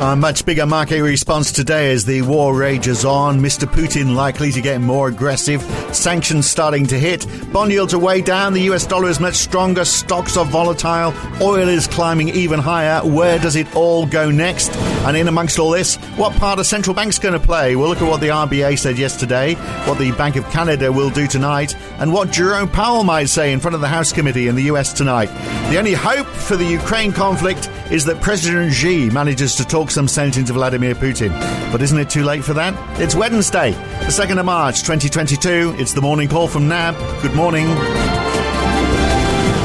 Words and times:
A 0.00 0.16
much 0.16 0.46
bigger 0.46 0.64
market 0.64 1.02
response 1.02 1.52
today 1.52 1.92
as 1.92 2.06
the 2.06 2.22
war 2.22 2.56
rages 2.56 3.04
on. 3.04 3.38
Mr. 3.38 3.70
Putin 3.70 4.14
likely 4.14 4.50
to 4.50 4.62
get 4.62 4.80
more 4.80 5.08
aggressive. 5.08 5.60
Sanctions 5.94 6.48
starting 6.48 6.86
to 6.86 6.98
hit. 6.98 7.26
Bond 7.52 7.70
yields 7.70 7.92
are 7.92 7.98
way 7.98 8.22
down. 8.22 8.54
The 8.54 8.62
US 8.70 8.86
dollar 8.86 9.10
is 9.10 9.20
much 9.20 9.34
stronger. 9.34 9.84
Stocks 9.84 10.38
are 10.38 10.46
volatile. 10.46 11.12
Oil 11.42 11.68
is 11.68 11.86
climbing 11.86 12.30
even 12.30 12.60
higher. 12.60 13.06
Where 13.06 13.38
does 13.38 13.56
it 13.56 13.76
all 13.76 14.06
go 14.06 14.30
next? 14.30 14.74
And 15.04 15.18
in 15.18 15.28
amongst 15.28 15.58
all 15.58 15.68
this, 15.68 15.96
what 16.16 16.32
part 16.36 16.58
are 16.58 16.64
central 16.64 16.96
banks 16.96 17.18
going 17.18 17.38
to 17.38 17.46
play? 17.46 17.76
We'll 17.76 17.90
look 17.90 18.00
at 18.00 18.08
what 18.08 18.22
the 18.22 18.28
RBA 18.28 18.78
said 18.78 18.96
yesterday, 18.96 19.52
what 19.84 19.98
the 19.98 20.12
Bank 20.12 20.36
of 20.36 20.48
Canada 20.48 20.90
will 20.90 21.10
do 21.10 21.26
tonight, 21.26 21.76
and 21.98 22.10
what 22.10 22.30
Jerome 22.30 22.70
Powell 22.70 23.04
might 23.04 23.28
say 23.28 23.52
in 23.52 23.60
front 23.60 23.74
of 23.74 23.82
the 23.82 23.88
House 23.88 24.14
Committee 24.14 24.48
in 24.48 24.54
the 24.54 24.64
US 24.64 24.94
tonight. 24.94 25.28
The 25.68 25.76
only 25.76 25.92
hope 25.92 26.26
for 26.26 26.56
the 26.56 26.64
Ukraine 26.64 27.12
conflict 27.12 27.68
is 27.90 28.04
that 28.04 28.20
President 28.20 28.72
Xi 28.72 29.10
manages 29.10 29.56
to 29.56 29.64
talk 29.64 29.90
some 29.90 30.06
sense 30.06 30.36
into 30.36 30.52
Vladimir 30.52 30.94
Putin. 30.94 31.30
But 31.72 31.82
isn't 31.82 31.98
it 31.98 32.08
too 32.08 32.22
late 32.22 32.44
for 32.44 32.54
that? 32.54 32.74
It's 33.00 33.14
Wednesday, 33.14 33.72
the 33.72 34.12
2nd 34.12 34.38
of 34.38 34.46
March, 34.46 34.80
2022. 34.82 35.74
It's 35.76 35.92
the 35.92 36.00
morning 36.00 36.28
call 36.28 36.46
from 36.46 36.68
NAB. 36.68 36.94
Good 37.22 37.34
morning. 37.34 37.66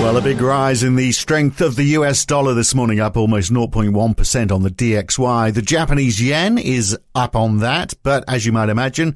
Well, 0.02 0.18
a 0.18 0.22
big 0.22 0.40
rise 0.40 0.84
in 0.84 0.96
the 0.96 1.12
strength 1.12 1.62
of 1.62 1.76
the 1.76 1.84
US 1.84 2.26
dollar 2.26 2.54
this 2.54 2.76
morning, 2.76 3.00
up 3.00 3.18
almost 3.18 3.52
0.1% 3.52 4.52
on 4.52 4.62
the 4.62 4.70
DXY. 4.70 5.54
The 5.54 5.64
Japanese 5.64 6.22
yen 6.22 6.58
is 6.58 6.98
up 7.16 7.36
on 7.36 7.60
that, 7.60 7.96
but 8.04 8.24
as 8.28 8.46
you 8.46 8.52
might 8.52 8.70
imagine, 8.70 9.16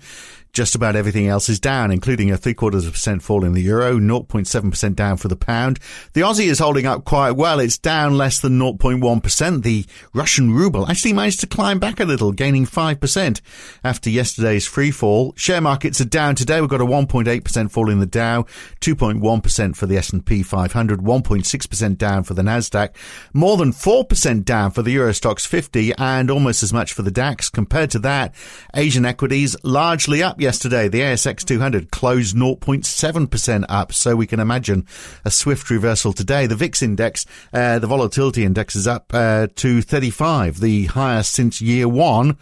just 0.54 0.76
about 0.76 0.96
everything 0.96 1.28
else 1.28 1.50
is 1.50 1.60
down, 1.60 1.92
including 1.92 2.32
a 2.32 2.38
three 2.38 2.54
quarters 2.54 2.86
of 2.86 2.90
a 2.90 2.94
percent 2.94 3.24
fall 3.24 3.46
in 3.46 3.54
the 3.54 3.62
euro, 3.62 3.98
0.7% 3.98 4.96
down 4.96 5.18
for 5.18 5.28
the 5.28 5.36
pound. 5.36 5.80
The 6.14 6.22
Aussie 6.22 6.48
is 6.48 6.60
holding 6.60 6.86
up 6.86 7.06
quite 7.06 7.32
well. 7.32 7.60
It's 7.60 7.78
down 7.78 8.18
less 8.18 8.40
than 8.40 8.60
0.1%. 8.60 9.64
The 9.64 9.86
Russian 10.14 10.52
ruble 10.52 10.90
actually 10.90 11.14
managed 11.14 11.40
to 11.42 11.48
climb 11.48 11.80
back 11.80 12.00
a 12.00 12.06
little, 12.06 12.32
gaining 12.32 12.66
5% 12.66 13.42
after 13.84 14.10
yesterday's 14.10 14.68
free 14.68 14.92
fall. 14.92 15.34
Share 15.36 15.62
markets 15.62 16.02
are 16.02 16.06
down 16.06 16.36
today. 16.36 16.60
We've 16.62 16.70
got 16.70 16.82
a 16.82 16.86
1.8% 16.86 17.72
fall 17.72 17.90
in 17.90 18.00
the 18.00 18.06
Dow, 18.06 18.44
2.1% 18.82 19.76
for 19.76 19.86
the 19.86 19.98
S&P 19.98 20.44
500, 20.44 21.00
1.6% 21.00 21.98
down 21.98 22.24
for 22.24 22.34
the 22.34 22.42
Nasdaq, 22.42 22.96
more 23.34 23.58
than 23.58 23.72
4% 23.72 24.44
down 24.46 24.72
for 24.72 24.82
the 24.82 24.92
Euro 24.92 25.12
Stoxx 25.12 25.46
50 25.46 25.94
and 25.98 26.32
almost 26.32 26.64
as 26.64 26.74
much 26.74 26.94
for 26.94 27.04
the 27.04 27.12
DAX. 27.12 27.50
Compared 27.50 27.92
to 27.92 28.00
that, 28.00 28.34
Asian 28.74 29.06
equities 29.06 29.56
largely 29.64 30.24
up 30.24 30.39
yesterday. 30.40 30.88
The 30.88 31.02
ASX 31.02 31.46
200 31.46 31.92
closed 31.92 32.36
0.7% 32.36 33.66
up, 33.70 33.94
so 33.94 34.16
we 34.16 34.28
can 34.28 34.40
imagine 34.40 34.86
a 35.26 35.32
swift 35.32 35.70
reversal 35.70 36.14
today. 36.14 36.48
The 36.48 36.56
VIX 36.56 36.82
index, 36.82 37.26
uh, 37.54 37.80
the 37.80 37.88
volatility 37.88 38.46
index 38.46 38.76
is 38.76 38.88
up 38.88 39.12
uh, 39.14 39.48
to 39.56 39.82
35, 39.82 40.60
the 40.60 40.86
highest 40.86 41.34
since 41.34 41.62
year 41.62 41.88
one 41.88 42.38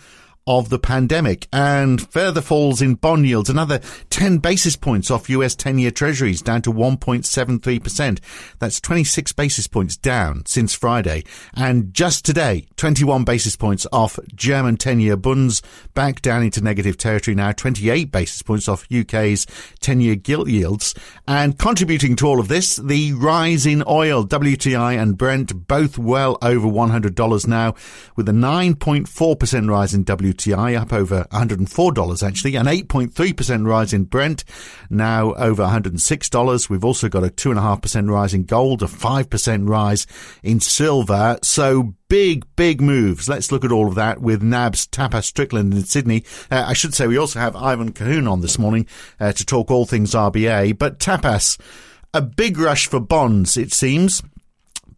of 0.47 0.69
the 0.69 0.79
pandemic 0.79 1.47
and 1.51 2.01
further 2.09 2.39
falls 2.41 2.81
in 2.81 2.95
bond 2.95 3.27
yields, 3.27 3.49
another 3.49 3.81
10 4.09 4.37
basis 4.37 4.77
points 4.77 5.11
off 5.11 5.29
US 5.29 5.55
10 5.55 5.77
year 5.77 5.91
treasuries 5.91 6.41
down 6.41 6.61
to 6.61 6.71
1.73%. 6.71 8.19
That's 8.59 8.79
26 8.79 9.33
basis 9.33 9.67
points 9.67 9.97
down 9.97 10.45
since 10.45 10.73
Friday. 10.73 11.25
And 11.53 11.93
just 11.93 12.23
today, 12.23 12.65
21 12.77 13.25
basis 13.25 13.57
points 13.57 13.85
off 13.91 14.17
German 14.33 14.77
10 14.77 15.01
year 15.01 15.17
bunds 15.17 15.61
back 15.93 16.21
down 16.21 16.43
into 16.43 16.63
negative 16.63 16.97
territory 16.97 17.35
now, 17.35 17.51
28 17.51 18.09
basis 18.11 18.41
points 18.41 18.69
off 18.69 18.87
UK's 18.91 19.45
10 19.81 19.99
year 19.99 20.15
gilt 20.15 20.47
yields. 20.47 20.95
And 21.27 21.59
contributing 21.59 22.15
to 22.17 22.27
all 22.27 22.39
of 22.39 22.47
this, 22.47 22.77
the 22.77 23.11
rise 23.13 23.65
in 23.65 23.83
oil, 23.85 24.25
WTI 24.25 24.97
and 24.97 25.17
Brent 25.17 25.67
both 25.67 25.97
well 25.97 26.37
over 26.41 26.67
$100 26.67 27.47
now 27.47 27.75
with 28.15 28.29
a 28.29 28.31
9.4% 28.31 29.69
rise 29.69 29.93
in 29.93 30.05
WTI 30.05 30.36
WTI 30.37 30.79
up 30.79 30.93
over 30.93 31.25
$104 31.31 32.27
actually, 32.27 32.55
an 32.55 32.65
8.3% 32.65 33.65
rise 33.67 33.93
in 33.93 34.05
Brent, 34.05 34.43
now 34.89 35.33
over 35.33 35.63
$106. 35.63 36.69
We've 36.69 36.85
also 36.85 37.09
got 37.09 37.23
a 37.23 37.29
2.5% 37.29 38.09
rise 38.09 38.33
in 38.33 38.43
gold, 38.43 38.83
a 38.83 38.85
5% 38.85 39.69
rise 39.69 40.07
in 40.43 40.59
silver. 40.59 41.37
So 41.41 41.95
big, 42.09 42.45
big 42.55 42.81
moves. 42.81 43.27
Let's 43.27 43.51
look 43.51 43.65
at 43.65 43.71
all 43.71 43.87
of 43.87 43.95
that 43.95 44.21
with 44.21 44.41
NAB's 44.41 44.87
Tapas 44.87 45.25
Strickland 45.25 45.73
in 45.73 45.83
Sydney. 45.83 46.23
Uh, 46.49 46.65
I 46.67 46.73
should 46.73 46.93
say 46.93 47.07
we 47.07 47.17
also 47.17 47.39
have 47.39 47.55
Ivan 47.55 47.91
Colquhoun 47.91 48.31
on 48.31 48.41
this 48.41 48.59
morning 48.59 48.87
uh, 49.19 49.33
to 49.33 49.45
talk 49.45 49.71
all 49.71 49.85
things 49.85 50.11
RBA. 50.11 50.77
But 50.77 50.99
Tapas, 50.99 51.59
a 52.13 52.21
big 52.21 52.57
rush 52.57 52.87
for 52.87 52.99
bonds, 52.99 53.57
it 53.57 53.73
seems. 53.73 54.21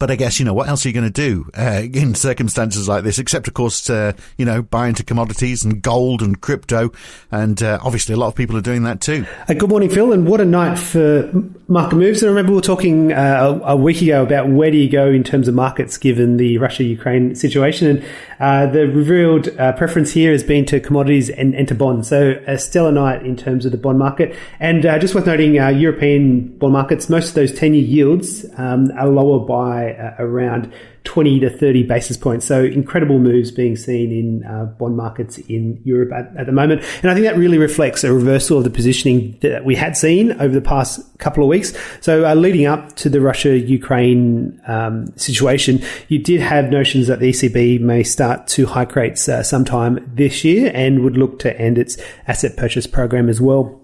But 0.00 0.10
I 0.10 0.16
guess, 0.16 0.40
you 0.40 0.46
know, 0.46 0.54
what 0.54 0.66
else 0.66 0.84
are 0.84 0.88
you 0.88 0.94
going 0.94 1.04
to 1.04 1.10
do 1.10 1.50
uh, 1.54 1.82
in 1.92 2.14
circumstances 2.14 2.88
like 2.88 3.04
this? 3.04 3.18
Except, 3.18 3.46
of 3.46 3.54
course, 3.54 3.88
uh, 3.90 4.14
you 4.38 4.46
know, 4.46 4.62
buy 4.62 4.88
into 4.88 5.04
commodities 5.04 5.62
and 5.62 5.82
gold 5.82 6.22
and 6.22 6.40
crypto. 6.40 6.90
And 7.30 7.62
uh, 7.62 7.78
obviously, 7.82 8.14
a 8.14 8.18
lot 8.18 8.28
of 8.28 8.34
people 8.34 8.56
are 8.56 8.62
doing 8.62 8.82
that 8.84 9.02
too. 9.02 9.26
Uh, 9.46 9.52
good 9.52 9.68
morning, 9.68 9.90
Phil. 9.90 10.12
And 10.12 10.26
what 10.26 10.40
a 10.40 10.46
night 10.46 10.78
for 10.78 11.30
market 11.68 11.96
moves. 11.96 12.22
And 12.22 12.30
I 12.30 12.32
remember 12.32 12.52
we 12.52 12.56
were 12.56 12.62
talking 12.62 13.12
uh, 13.12 13.60
a, 13.62 13.72
a, 13.72 13.76
week 13.76 14.00
ago 14.00 14.22
about 14.22 14.48
where 14.48 14.70
do 14.70 14.78
you 14.78 14.88
go 14.88 15.06
in 15.06 15.22
terms 15.22 15.48
of 15.48 15.54
markets 15.54 15.98
given 15.98 16.38
the 16.38 16.56
Russia 16.56 16.82
Ukraine 16.82 17.34
situation. 17.34 18.02
And 18.38 18.72
the 18.72 18.88
revealed 18.88 19.54
preference 19.54 20.12
here 20.12 20.32
has 20.32 20.42
been 20.42 20.64
to 20.66 20.80
commodities 20.80 21.28
and, 21.28 21.54
and, 21.54 21.68
to 21.68 21.74
bonds. 21.74 22.08
So 22.08 22.40
a 22.46 22.58
stellar 22.58 22.90
night 22.90 23.24
in 23.26 23.36
terms 23.36 23.66
of 23.66 23.72
the 23.72 23.78
bond 23.78 23.98
market. 23.98 24.34
And 24.60 24.82
just 24.82 25.14
worth 25.14 25.26
noting, 25.26 25.56
European 25.56 26.56
bond 26.56 26.72
markets, 26.72 27.10
most 27.10 27.28
of 27.28 27.34
those 27.34 27.52
10 27.52 27.74
year 27.74 27.84
yields 27.84 28.46
um, 28.56 28.90
are 28.96 29.06
lower 29.06 29.40
by 29.40 29.89
uh, 29.98 30.14
around 30.18 30.72
20 31.04 31.40
to 31.40 31.50
30 31.50 31.84
basis 31.84 32.16
points. 32.16 32.46
So 32.46 32.62
incredible 32.62 33.18
moves 33.18 33.50
being 33.50 33.76
seen 33.76 34.12
in 34.12 34.44
uh, 34.44 34.66
bond 34.66 34.96
markets 34.96 35.38
in 35.38 35.80
Europe 35.84 36.12
at, 36.12 36.36
at, 36.36 36.46
the 36.46 36.52
moment. 36.52 36.82
And 37.02 37.10
I 37.10 37.14
think 37.14 37.24
that 37.24 37.36
really 37.36 37.58
reflects 37.58 38.04
a 38.04 38.12
reversal 38.12 38.58
of 38.58 38.64
the 38.64 38.70
positioning 38.70 39.38
that 39.40 39.64
we 39.64 39.74
had 39.74 39.96
seen 39.96 40.32
over 40.40 40.54
the 40.54 40.60
past 40.60 41.00
couple 41.18 41.42
of 41.42 41.48
weeks. 41.48 41.72
So 42.00 42.26
uh, 42.26 42.34
leading 42.34 42.66
up 42.66 42.94
to 42.96 43.08
the 43.08 43.20
Russia-Ukraine 43.20 44.60
um, 44.66 45.06
situation, 45.16 45.82
you 46.08 46.18
did 46.18 46.40
have 46.40 46.70
notions 46.70 47.06
that 47.06 47.20
the 47.20 47.30
ECB 47.30 47.80
may 47.80 48.02
start 48.02 48.46
to 48.48 48.66
hike 48.66 48.94
rates 48.94 49.28
uh, 49.28 49.42
sometime 49.42 50.10
this 50.14 50.44
year 50.44 50.70
and 50.74 51.02
would 51.02 51.16
look 51.16 51.38
to 51.40 51.58
end 51.58 51.78
its 51.78 51.96
asset 52.26 52.56
purchase 52.56 52.86
program 52.86 53.28
as 53.28 53.40
well 53.40 53.79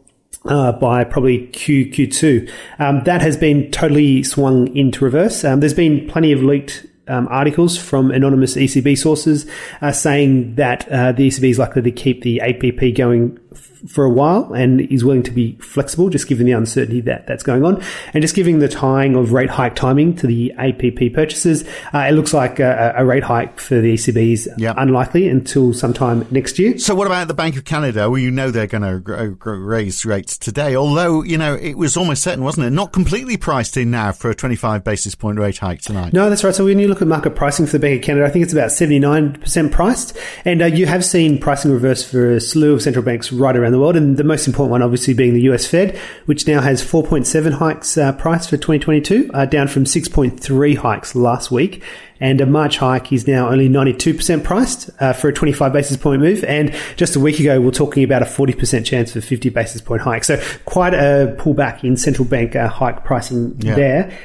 uh, 0.49 0.73
by 0.73 1.05
probably 1.05 1.47
Q, 1.49 1.87
Q2. 1.87 2.51
Um, 2.79 3.03
that 3.05 3.21
has 3.23 3.37
been 3.37 3.71
totally 3.71 4.23
swung 4.23 4.75
into 4.77 5.05
reverse. 5.05 5.45
Um, 5.45 5.61
there's 5.61 5.75
been 5.75 6.09
plenty 6.09 6.33
of 6.33 6.43
leaked 6.43 6.87
um, 7.09 7.29
articles 7.29 7.79
from 7.79 8.11
anonymous 8.11 8.57
ECB 8.57 8.99
sources 8.99 9.47
uh, 9.81 9.93
saying 9.93 10.57
that 10.57 10.91
uh, 10.91 11.13
the 11.13 11.29
ECB 11.29 11.51
is 11.51 11.59
likely 11.59 11.83
to 11.83 11.93
keep 11.93 12.23
the 12.23 12.41
APP 12.41 12.97
going 12.97 13.39
for 13.87 14.05
a 14.05 14.11
while 14.11 14.53
and 14.53 14.81
is 14.81 15.05
willing 15.05 15.23
to 15.25 15.31
be 15.31 15.57
flexible, 15.57 16.09
just 16.09 16.29
given 16.29 16.47
the 16.47 16.53
uncertainty 16.53 17.01
that 17.03 17.27
that's 17.27 17.43
going 17.43 17.65
on, 17.65 17.83
and 18.13 18.23
just 18.23 18.35
giving 18.35 18.59
the 18.59 18.69
tying 18.69 19.15
of 19.15 19.33
rate 19.33 19.51
hike 19.51 19.75
timing 19.75 20.15
to 20.17 20.27
the 20.27 20.53
APP 20.59 21.15
purchases. 21.15 21.65
Uh, 21.93 22.01
it 22.01 22.13
looks 22.13 22.33
like 22.33 22.59
a, 22.59 22.95
a, 22.97 23.05
rate 23.05 23.23
hike 23.23 23.61
for 23.61 23.81
the 23.81 23.95
ECB 23.95 24.33
is 24.33 24.51
yep. 24.59 24.75
unlikely 24.79 25.29
until 25.29 25.73
sometime 25.73 26.27
next 26.31 26.59
year. 26.59 26.77
So, 26.79 26.95
what 26.95 27.07
about 27.07 27.29
the 27.29 27.35
Bank 27.35 27.57
of 27.57 27.65
Canada? 27.65 28.11
Well, 28.11 28.19
you 28.19 28.31
know 28.31 28.51
they're 28.51 28.67
going 28.67 28.83
to 28.83 29.39
raise 29.45 30.05
rates 30.05 30.37
today, 30.39 30.75
although 30.75 31.23
you 31.23 31.39
know 31.39 31.55
it 31.55 31.75
was 31.75 31.97
almost 31.97 32.23
certain, 32.23 32.43
wasn't 32.43 32.67
it? 32.67 32.71
Not 32.71 32.93
completely 32.93 33.37
priced 33.37 33.77
in 33.77 33.91
now 33.91 34.13
for 34.13 34.31
a 34.31 34.35
25 34.35 34.83
basis 34.85 35.15
point 35.15 35.39
rate 35.39 35.59
hike 35.59 35.81
tonight. 35.81 36.13
No, 36.13 36.29
that's 36.29 36.43
right. 36.43 36.55
So 36.55 36.65
when 36.65 36.79
you 36.79 36.89
look 36.89 37.03
at 37.03 37.09
market 37.09 37.37
pricing 37.37 37.67
for 37.67 37.73
the 37.73 37.79
Bank 37.79 38.01
of 38.01 38.07
Canada, 38.07 38.27
I 38.27 38.31
think 38.31 38.43
it's 38.43 38.53
about 38.53 38.71
79% 38.71 39.73
priced, 39.73 40.17
and 40.45 40.63
uh, 40.63 40.67
you 40.67 40.87
have 40.87 41.05
seen 41.05 41.39
pricing 41.39 41.71
reverse 41.71 42.03
for 42.09 42.33
a 42.33 42.41
slew 42.41 42.75
of 42.75 42.83
central 42.83 43.05
banks 43.05 43.33
right 43.33 43.46
around 43.55 43.73
the 43.73 43.79
world, 43.79 43.97
and 43.97 44.17
the 44.17 44.25
most 44.25 44.47
important 44.47 44.71
one 44.71 44.83
obviously 44.83 45.13
being 45.13 45.35
the 45.35 45.43
US 45.43 45.67
Fed, 45.67 45.97
which 46.25 46.47
now 46.49 46.63
has 46.63 46.83
4.7 46.83 47.53
hikes 47.53 47.99
uh, 47.99 48.13
priced 48.13 48.49
for 48.49 48.57
2022, 48.57 49.31
uh, 49.35 49.45
down 49.45 49.69
from 49.69 49.85
6.3 49.85 50.77
hikes 50.79 51.15
last 51.15 51.51
week. 51.51 51.83
And 52.19 52.41
a 52.41 52.47
March 52.47 52.79
hike 52.79 53.13
is 53.13 53.29
now 53.29 53.51
only 53.51 53.69
92% 53.69 54.43
priced 54.43 54.89
uh, 55.01 55.13
for 55.13 55.29
a 55.29 55.35
25 55.35 55.71
basis 55.73 55.99
point 55.99 56.23
move. 56.23 56.43
And 56.45 56.75
just 56.97 57.15
a 57.15 57.21
week 57.21 57.39
ago, 57.39 57.61
we 57.61 57.69
are 57.69 57.73
talking 57.73 58.03
about 58.05 58.23
a 58.23 58.25
40% 58.25 58.87
chance 58.87 59.13
for 59.13 59.21
50 59.21 59.51
basis 59.51 59.83
point 59.83 60.01
hike. 60.01 60.25
So 60.25 60.43
quite 60.65 60.95
a 60.95 61.37
pullback 61.39 61.85
in 61.85 61.99
central 61.99 62.27
bank 62.27 62.57
uh, 62.57 62.69
hike 62.69 63.05
pricing 63.05 63.55
yeah. 63.61 63.75
there. 63.75 64.19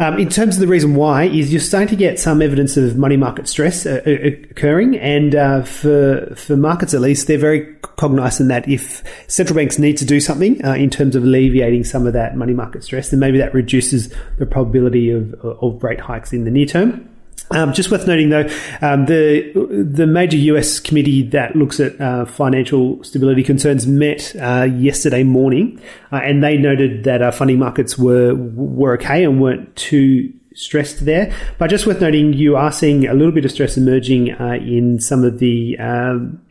Um, 0.00 0.18
in 0.18 0.28
terms 0.28 0.54
of 0.54 0.60
the 0.60 0.68
reason 0.68 0.94
why, 0.94 1.24
is 1.24 1.52
you're 1.52 1.60
starting 1.60 1.88
to 1.88 1.96
get 1.96 2.20
some 2.20 2.40
evidence 2.40 2.76
of 2.76 2.96
money 2.96 3.16
market 3.16 3.48
stress 3.48 3.84
uh, 3.84 4.00
uh, 4.06 4.10
occurring, 4.50 4.96
and 4.96 5.34
uh, 5.34 5.62
for 5.62 6.32
for 6.36 6.56
markets 6.56 6.94
at 6.94 7.00
least, 7.00 7.26
they're 7.26 7.36
very 7.36 7.74
cognizant 7.96 8.48
that 8.48 8.68
if 8.68 9.02
central 9.26 9.56
banks 9.56 9.76
need 9.76 9.96
to 9.96 10.04
do 10.04 10.20
something 10.20 10.64
uh, 10.64 10.74
in 10.74 10.88
terms 10.88 11.16
of 11.16 11.24
alleviating 11.24 11.82
some 11.82 12.06
of 12.06 12.12
that 12.12 12.36
money 12.36 12.54
market 12.54 12.84
stress, 12.84 13.10
then 13.10 13.18
maybe 13.18 13.38
that 13.38 13.52
reduces 13.52 14.14
the 14.38 14.46
probability 14.46 15.10
of 15.10 15.34
of 15.34 15.82
rate 15.82 16.00
hikes 16.00 16.32
in 16.32 16.44
the 16.44 16.50
near 16.50 16.66
term. 16.66 17.08
Um, 17.50 17.72
just 17.72 17.90
worth 17.90 18.06
noting, 18.06 18.28
though, 18.28 18.48
um, 18.82 19.06
the 19.06 19.52
the 19.90 20.06
major 20.06 20.36
US 20.36 20.80
committee 20.80 21.22
that 21.28 21.56
looks 21.56 21.80
at 21.80 21.98
uh, 22.00 22.26
financial 22.26 23.02
stability 23.02 23.42
concerns 23.42 23.86
met 23.86 24.34
uh, 24.36 24.64
yesterday 24.64 25.22
morning, 25.22 25.80
uh, 26.12 26.16
and 26.16 26.44
they 26.44 26.58
noted 26.58 27.04
that 27.04 27.22
uh, 27.22 27.30
funding 27.30 27.58
markets 27.58 27.96
were 27.96 28.34
were 28.34 28.94
okay 28.94 29.24
and 29.24 29.40
weren't 29.40 29.74
too 29.76 30.32
stressed 30.54 31.04
there. 31.04 31.32
But 31.56 31.70
just 31.70 31.86
worth 31.86 32.00
noting, 32.00 32.34
you 32.34 32.56
are 32.56 32.72
seeing 32.72 33.06
a 33.06 33.14
little 33.14 33.32
bit 33.32 33.44
of 33.44 33.50
stress 33.50 33.76
emerging 33.76 34.32
uh, 34.32 34.54
in 34.54 35.00
some 35.00 35.24
of 35.24 35.38
the 35.38 35.78
um, 35.78 36.42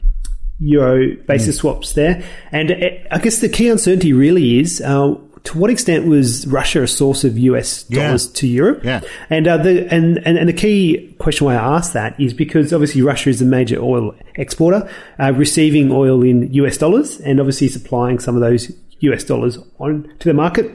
euro 0.59 1.15
basis 1.27 1.57
mm. 1.57 1.59
swaps 1.59 1.93
there. 1.93 2.23
And 2.51 2.71
uh, 2.71 2.89
I 3.11 3.19
guess 3.19 3.39
the 3.39 3.49
key 3.49 3.69
uncertainty 3.69 4.13
really 4.13 4.59
is 4.59 4.81
uh, 4.81 5.15
to 5.47 5.57
what 5.57 5.69
extent 5.69 6.07
was 6.07 6.45
Russia 6.45 6.83
a 6.83 6.87
source 6.87 7.23
of 7.23 7.37
US 7.37 7.83
dollars 7.83 8.27
yeah. 8.27 8.33
to 8.33 8.47
Europe? 8.47 8.83
Yeah. 8.83 8.99
And, 9.29 9.47
uh, 9.47 9.55
the, 9.57 9.87
and, 9.93 10.17
and, 10.25 10.37
and 10.37 10.49
the 10.49 10.53
key 10.53 11.15
question 11.19 11.45
why 11.45 11.55
I 11.55 11.77
ask 11.77 11.93
that 11.93 12.19
is 12.19 12.33
because 12.33 12.73
obviously 12.73 13.01
Russia 13.01 13.29
is 13.29 13.41
a 13.41 13.45
major 13.45 13.81
oil 13.81 14.13
exporter, 14.35 14.89
uh, 15.19 15.31
receiving 15.33 15.89
oil 15.89 16.21
in 16.21 16.51
US 16.53 16.77
dollars 16.77 17.21
and 17.21 17.39
obviously 17.39 17.69
supplying 17.69 18.19
some 18.19 18.35
of 18.35 18.41
those 18.41 18.73
US 18.99 19.23
dollars 19.23 19.57
on 19.79 20.11
to 20.19 20.27
the 20.27 20.33
market. 20.33 20.69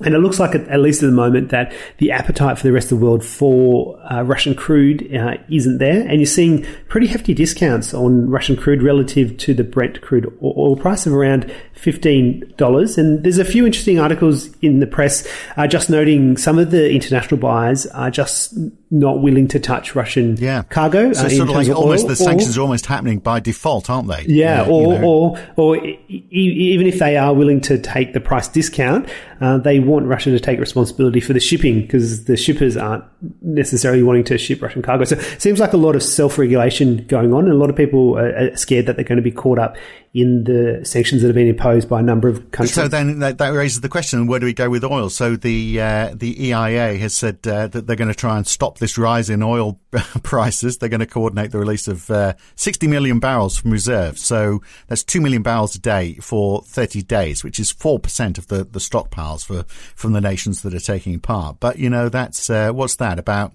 And 0.00 0.14
it 0.14 0.18
looks 0.18 0.40
like, 0.40 0.54
at 0.54 0.80
least 0.80 1.02
at 1.02 1.06
the 1.06 1.12
moment, 1.12 1.50
that 1.50 1.72
the 1.98 2.10
appetite 2.10 2.58
for 2.58 2.64
the 2.64 2.72
rest 2.72 2.90
of 2.90 2.98
the 2.98 3.04
world 3.04 3.24
for 3.24 3.98
uh, 4.12 4.22
Russian 4.22 4.54
crude 4.54 5.14
uh, 5.14 5.36
isn't 5.48 5.78
there. 5.78 6.00
And 6.08 6.16
you're 6.16 6.26
seeing 6.26 6.66
pretty 6.88 7.06
hefty 7.06 7.32
discounts 7.32 7.94
on 7.94 8.28
Russian 8.28 8.56
crude 8.56 8.82
relative 8.82 9.36
to 9.38 9.54
the 9.54 9.62
Brent 9.62 10.00
crude 10.00 10.26
oil 10.42 10.76
price 10.76 11.06
of 11.06 11.14
around 11.14 11.52
$15. 11.76 12.98
And 12.98 13.22
there's 13.22 13.38
a 13.38 13.44
few 13.44 13.66
interesting 13.66 14.00
articles 14.00 14.50
in 14.62 14.80
the 14.80 14.86
press 14.86 15.28
uh, 15.56 15.66
just 15.66 15.88
noting 15.88 16.36
some 16.36 16.58
of 16.58 16.72
the 16.72 16.90
international 16.90 17.38
buyers 17.38 17.86
are 17.86 18.10
just 18.10 18.54
not 18.94 19.20
willing 19.20 19.48
to 19.48 19.58
touch 19.58 19.96
Russian 19.96 20.36
yeah. 20.36 20.62
cargo. 20.62 21.12
So 21.12 21.26
uh, 21.26 21.28
sort 21.28 21.48
of 21.48 21.54
like 21.56 21.68
almost 21.68 22.04
oil, 22.04 22.08
the 22.08 22.16
sanctions 22.16 22.56
or, 22.56 22.60
are 22.60 22.62
almost 22.62 22.86
happening 22.86 23.18
by 23.18 23.40
default, 23.40 23.90
aren't 23.90 24.06
they? 24.06 24.24
Yeah, 24.28 24.66
or, 24.68 24.94
you 24.94 25.00
know. 25.00 25.04
or, 25.04 25.38
or 25.56 25.76
e- 25.84 25.98
even 26.30 26.86
if 26.86 27.00
they 27.00 27.16
are 27.16 27.34
willing 27.34 27.60
to 27.62 27.76
take 27.76 28.12
the 28.12 28.20
price 28.20 28.46
discount, 28.46 29.08
uh, 29.40 29.58
they 29.58 29.80
want 29.80 30.06
Russia 30.06 30.30
to 30.30 30.38
take 30.38 30.60
responsibility 30.60 31.20
for 31.20 31.32
the 31.32 31.40
shipping 31.40 31.80
because 31.80 32.26
the 32.26 32.36
shippers 32.36 32.76
aren't 32.76 33.04
necessarily 33.42 34.04
wanting 34.04 34.24
to 34.24 34.38
ship 34.38 34.62
Russian 34.62 34.80
cargo. 34.80 35.04
So 35.04 35.16
it 35.16 35.42
seems 35.42 35.58
like 35.58 35.72
a 35.72 35.76
lot 35.76 35.96
of 35.96 36.02
self-regulation 36.02 37.06
going 37.08 37.34
on, 37.34 37.44
and 37.44 37.52
a 37.52 37.56
lot 37.56 37.70
of 37.70 37.76
people 37.76 38.16
are 38.16 38.56
scared 38.56 38.86
that 38.86 38.94
they're 38.94 39.04
going 39.04 39.16
to 39.16 39.22
be 39.22 39.32
caught 39.32 39.58
up 39.58 39.76
in 40.14 40.44
the 40.44 40.80
sanctions 40.84 41.22
that 41.22 41.28
have 41.28 41.34
been 41.34 41.48
imposed 41.48 41.88
by 41.88 41.98
a 41.98 42.02
number 42.02 42.28
of 42.28 42.38
countries. 42.52 42.72
So 42.72 42.86
then 42.86 43.18
that, 43.18 43.38
that 43.38 43.48
raises 43.48 43.80
the 43.80 43.88
question: 43.88 44.28
Where 44.28 44.38
do 44.38 44.46
we 44.46 44.52
go 44.52 44.70
with 44.70 44.84
oil? 44.84 45.10
So 45.10 45.34
the 45.34 45.80
uh, 45.80 46.14
the 46.14 46.50
EIA 46.50 46.96
has 46.98 47.14
said 47.14 47.46
uh, 47.46 47.66
that 47.66 47.86
they're 47.86 47.96
going 47.96 48.08
to 48.08 48.14
try 48.14 48.36
and 48.36 48.46
stop 48.46 48.78
this 48.84 48.98
rise 48.98 49.30
in 49.30 49.42
oil 49.42 49.80
prices. 50.22 50.76
They're 50.76 50.90
going 50.90 51.00
to 51.00 51.06
coordinate 51.06 51.52
the 51.52 51.58
release 51.58 51.88
of 51.88 52.10
uh, 52.10 52.34
60 52.56 52.86
million 52.86 53.18
barrels 53.18 53.56
from 53.56 53.70
reserves. 53.70 54.22
So 54.22 54.60
that's 54.88 55.02
two 55.02 55.22
million 55.22 55.42
barrels 55.42 55.74
a 55.74 55.78
day 55.78 56.16
for 56.16 56.60
30 56.60 57.00
days, 57.00 57.42
which 57.42 57.58
is 57.58 57.70
four 57.70 57.98
percent 57.98 58.36
of 58.36 58.48
the 58.48 58.64
the 58.64 58.80
stockpiles 58.80 59.42
for 59.42 59.64
from 59.96 60.12
the 60.12 60.20
nations 60.20 60.60
that 60.62 60.74
are 60.74 60.80
taking 60.80 61.18
part. 61.18 61.60
But 61.60 61.78
you 61.78 61.88
know 61.88 62.10
that's 62.10 62.50
uh, 62.50 62.72
what's 62.72 62.96
that 62.96 63.18
about? 63.18 63.54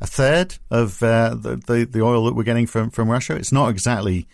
A 0.00 0.08
third 0.08 0.56
of 0.72 1.00
uh, 1.04 1.36
the, 1.36 1.54
the 1.54 1.84
the 1.84 2.02
oil 2.02 2.24
that 2.24 2.34
we're 2.34 2.42
getting 2.42 2.66
from 2.66 2.90
from 2.90 3.08
Russia. 3.08 3.36
It's 3.36 3.52
not 3.52 3.70
exactly 3.70 4.26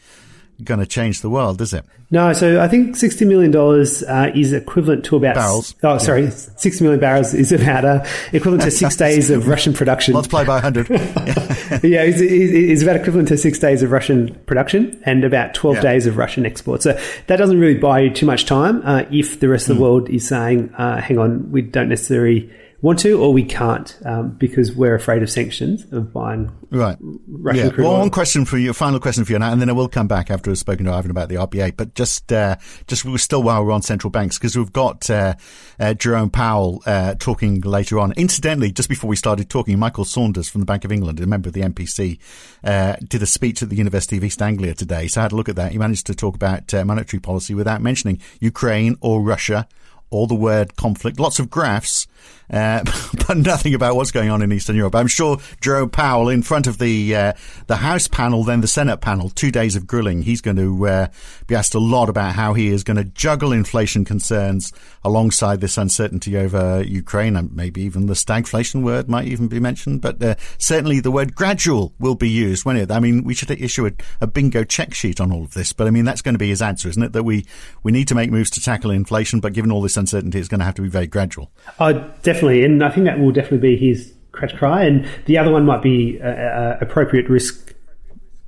going 0.65 0.81
to 0.81 0.87
change 0.87 1.21
the 1.21 1.31
world, 1.31 1.61
is 1.61 1.73
it? 1.73 1.85
No. 2.11 2.33
So 2.33 2.61
I 2.61 2.69
think 2.69 2.97
sixty 2.97 3.25
million 3.25 3.51
dollars 3.51 4.03
uh, 4.03 4.33
is 4.35 4.53
equivalent 4.53 5.05
to 5.07 5.17
about 5.17 5.37
barrels. 5.37 5.75
Oh, 5.83 5.99
sorry, 5.99 6.25
yeah. 6.25 6.31
sixty 6.31 6.85
million 6.85 7.01
barrels 7.01 7.35
is 7.35 7.53
about 7.53 7.85
uh, 7.85 8.05
equivalent 8.33 8.63
to 8.63 8.71
six 8.71 8.97
days 9.07 9.31
of 9.31 9.49
Russian 9.49 9.73
production. 9.73 10.15
Multiply 10.15 10.45
by 10.45 10.61
hundred. 10.61 10.89
yeah, 10.91 12.03
it's, 12.03 12.21
it's, 12.21 12.83
about 12.83 12.97
equivalent 12.97 13.29
to 13.29 13.37
six 13.37 13.59
days 13.59 13.83
of 13.83 13.91
Russian 13.91 14.35
production 14.47 15.01
and 15.05 15.25
about 15.25 15.55
twelve 15.55 15.77
yeah. 15.77 15.83
days 15.83 16.07
of 16.07 16.17
Russian 16.17 16.47
export. 16.47 16.83
So 16.83 16.99
that 17.29 17.37
doesn't 17.37 17.59
really 17.59 17.79
buy 17.79 18.01
you 18.01 18.11
too 18.11 18.27
much 18.27 18.47
time 18.47 18.83
uh, 18.85 19.05
if 19.11 19.41
the 19.41 19.49
rest 19.49 19.69
of 19.69 19.77
the 19.77 19.81
mm. 19.81 19.85
world 19.85 20.11
is 20.11 20.27
saying, 20.27 20.73
uh, 20.75 21.01
"Hang 21.01 21.19
on, 21.19 21.51
we 21.51 21.63
don't 21.63 21.89
necessarily." 21.89 22.51
Want 22.83 22.99
to 23.01 23.21
or 23.21 23.33
we 23.33 23.45
can't 23.45 23.99
um, 24.05 24.31
because 24.31 24.73
we're 24.73 24.95
afraid 24.95 25.23
of 25.23 25.31
sanctions 25.31 25.85
of 25.93 26.13
buying 26.13 26.51
right. 26.71 26.97
Russian 27.01 27.67
yeah. 27.67 27.71
crude 27.71 27.85
well, 27.85 27.95
oil. 27.95 28.01
one 28.01 28.11
question 28.11 28.45
for 28.45 28.57
you, 28.59 28.73
final 28.73 29.01
question 29.01 29.25
for 29.25 29.33
you 29.33 29.39
now, 29.39 29.53
and 29.53 29.61
then 29.61 29.69
I 29.69 29.73
will 29.73 29.89
come 29.89 30.09
back 30.09 30.31
after 30.31 30.51
I've 30.51 30.59
spoken 30.59 30.87
to 30.87 30.93
Ivan 30.93 31.11
about 31.11 31.29
the 31.29 31.35
RBA. 31.37 31.77
But 31.77 31.95
just, 31.95 32.33
uh, 32.33 32.57
just 32.87 33.07
still 33.19 33.43
while 33.43 33.65
we're 33.65 33.73
on 33.73 33.83
central 33.83 34.11
banks, 34.11 34.39
because 34.39 34.57
we've 34.57 34.73
got 34.73 35.11
uh, 35.11 35.35
uh, 35.79 35.95
Jerome 35.95 36.31
Powell 36.31 36.83
uh, 36.87 37.15
talking 37.19 37.61
later 37.61 37.99
on. 37.99 38.13
Incidentally, 38.13 38.73
just 38.73 38.89
before 38.89 39.09
we 39.09 39.17
started 39.17 39.51
talking, 39.51 39.79
Michael 39.79 40.05
Saunders 40.05 40.49
from 40.49 40.61
the 40.61 40.67
Bank 40.67 40.85
of 40.85 40.93
England, 40.93 41.21
a 41.21 41.27
member 41.27 41.49
of 41.49 41.55
the 41.55 41.63
MPC, 41.63 42.19
uh, 42.65 42.97
did 43.07 43.23
a 43.23 43.27
speech 43.27 43.63
at 43.63 43.69
the 43.69 43.77
University 43.77 44.17
of 44.17 44.25
East 44.25 44.41
Anglia 44.41 44.75
today. 44.75 45.07
So 45.07 45.21
I 45.21 45.23
had 45.25 45.33
a 45.33 45.37
look 45.37 45.49
at 45.49 45.57
that. 45.57 45.73
He 45.73 45.79
managed 45.79 46.07
to 46.07 46.15
talk 46.15 46.35
about 46.35 46.73
uh, 46.73 46.85
monetary 46.85 47.21
policy 47.21 47.55
without 47.55 47.83
mentioning 47.83 48.21
Ukraine 48.41 48.97
or 49.01 49.23
Russia 49.23 49.69
or 50.11 50.27
the 50.27 50.35
word 50.35 50.77
conflict. 50.77 51.19
Lots 51.19 51.39
of 51.39 51.51
graphs 51.51 52.07
uh, 52.51 52.83
but 53.27 53.37
nothing 53.37 53.75
about 53.75 53.97
what's 53.97 54.11
going 54.11 54.31
on 54.31 54.43
in 54.43 54.53
Eastern 54.53 54.77
Europe. 54.77 54.95
I'm 54.95 55.07
sure 55.07 55.39
Jerome 55.61 55.91
Powell, 55.91 56.29
in 56.29 56.43
front 56.43 56.67
of 56.67 56.79
the 56.79 57.15
uh, 57.15 57.33
the 57.69 57.77
House 57.77 58.09
panel, 58.09 58.45
then 58.45 58.61
the 58.61 58.69
Senate 58.69 59.01
panel, 59.01 59.31
two 59.31 59.51
days 59.51 59.77
of 59.77 59.87
grilling, 59.87 60.23
he's 60.23 60.41
going 60.41 60.57
to 60.57 60.87
uh, 60.87 61.09
be 61.47 61.55
asked 61.55 61.75
a 61.75 61.79
lot 61.79 62.09
about 62.09 62.35
how 62.35 62.55
he 62.55 62.69
is 62.69 62.83
going 62.83 62.97
to 62.97 63.05
juggle 63.05 63.53
inflation 63.53 64.05
concerns 64.05 64.73
alongside 65.05 65.61
this 65.61 65.79
uncertainty 65.79 66.37
over 66.37 66.83
Ukraine, 66.83 67.37
and 67.37 67.55
maybe 67.55 67.83
even 67.83 68.07
the 68.07 68.15
stagflation 68.15 68.83
word 68.83 69.09
might 69.09 69.29
even 69.29 69.49
be 69.49 69.61
mentioned. 69.61 70.01
But 70.01 70.23
uh, 70.23 70.35
certainly 70.59 71.01
the 71.01 71.11
word 71.11 71.35
gradual 71.35 71.95
will 71.99 72.17
be 72.17 72.29
used, 72.29 72.65
won't 72.65 72.79
it? 72.79 72.91
I 72.91 73.01
mean, 73.01 73.25
we 73.25 73.35
should 73.35 73.51
issue 73.51 73.87
a, 73.87 73.93
a 74.21 74.27
bingo 74.27 74.65
check 74.65 74.95
sheet 74.95 75.21
on 75.21 75.33
all 75.33 75.45
of 75.45 75.55
this. 75.55 75.73
But 75.73 75.87
I 75.87 75.91
mean, 75.91 76.05
that's 76.05 76.23
going 76.23 76.35
to 76.35 76.39
be 76.39 76.49
his 76.49 76.63
answer, 76.63 76.89
isn't 76.89 77.03
it? 77.03 77.13
That 77.13 77.23
we 77.23 77.47
we 77.83 77.93
need 77.93 78.09
to 78.09 78.15
make 78.15 78.31
moves 78.31 78.51
to 78.51 78.61
tackle 78.61 78.91
inflation, 78.91 79.39
but 79.39 79.53
given 79.53 79.71
all 79.71 79.83
this 79.83 79.97
uncertainty, 80.01 80.39
it's 80.39 80.49
going 80.49 80.59
to 80.59 80.65
have 80.65 80.75
to 80.75 80.83
be 80.83 80.89
very 80.89 81.07
gradual. 81.07 81.51
Uh, 81.79 81.93
definitely 82.23 82.65
and 82.65 82.83
I 82.83 82.91
think 82.91 83.07
that 83.07 83.21
will 83.21 83.33
definitely 83.33 83.77
be 83.77 83.77
his 83.77 84.13
crash 84.33 84.53
cry. 84.55 84.85
And 84.85 85.09
the 85.27 85.39
other 85.39 85.53
one 85.53 85.65
might 85.65 85.83
be 85.83 86.21
uh, 86.21 86.77
appropriate 86.81 87.29
risk 87.29 87.70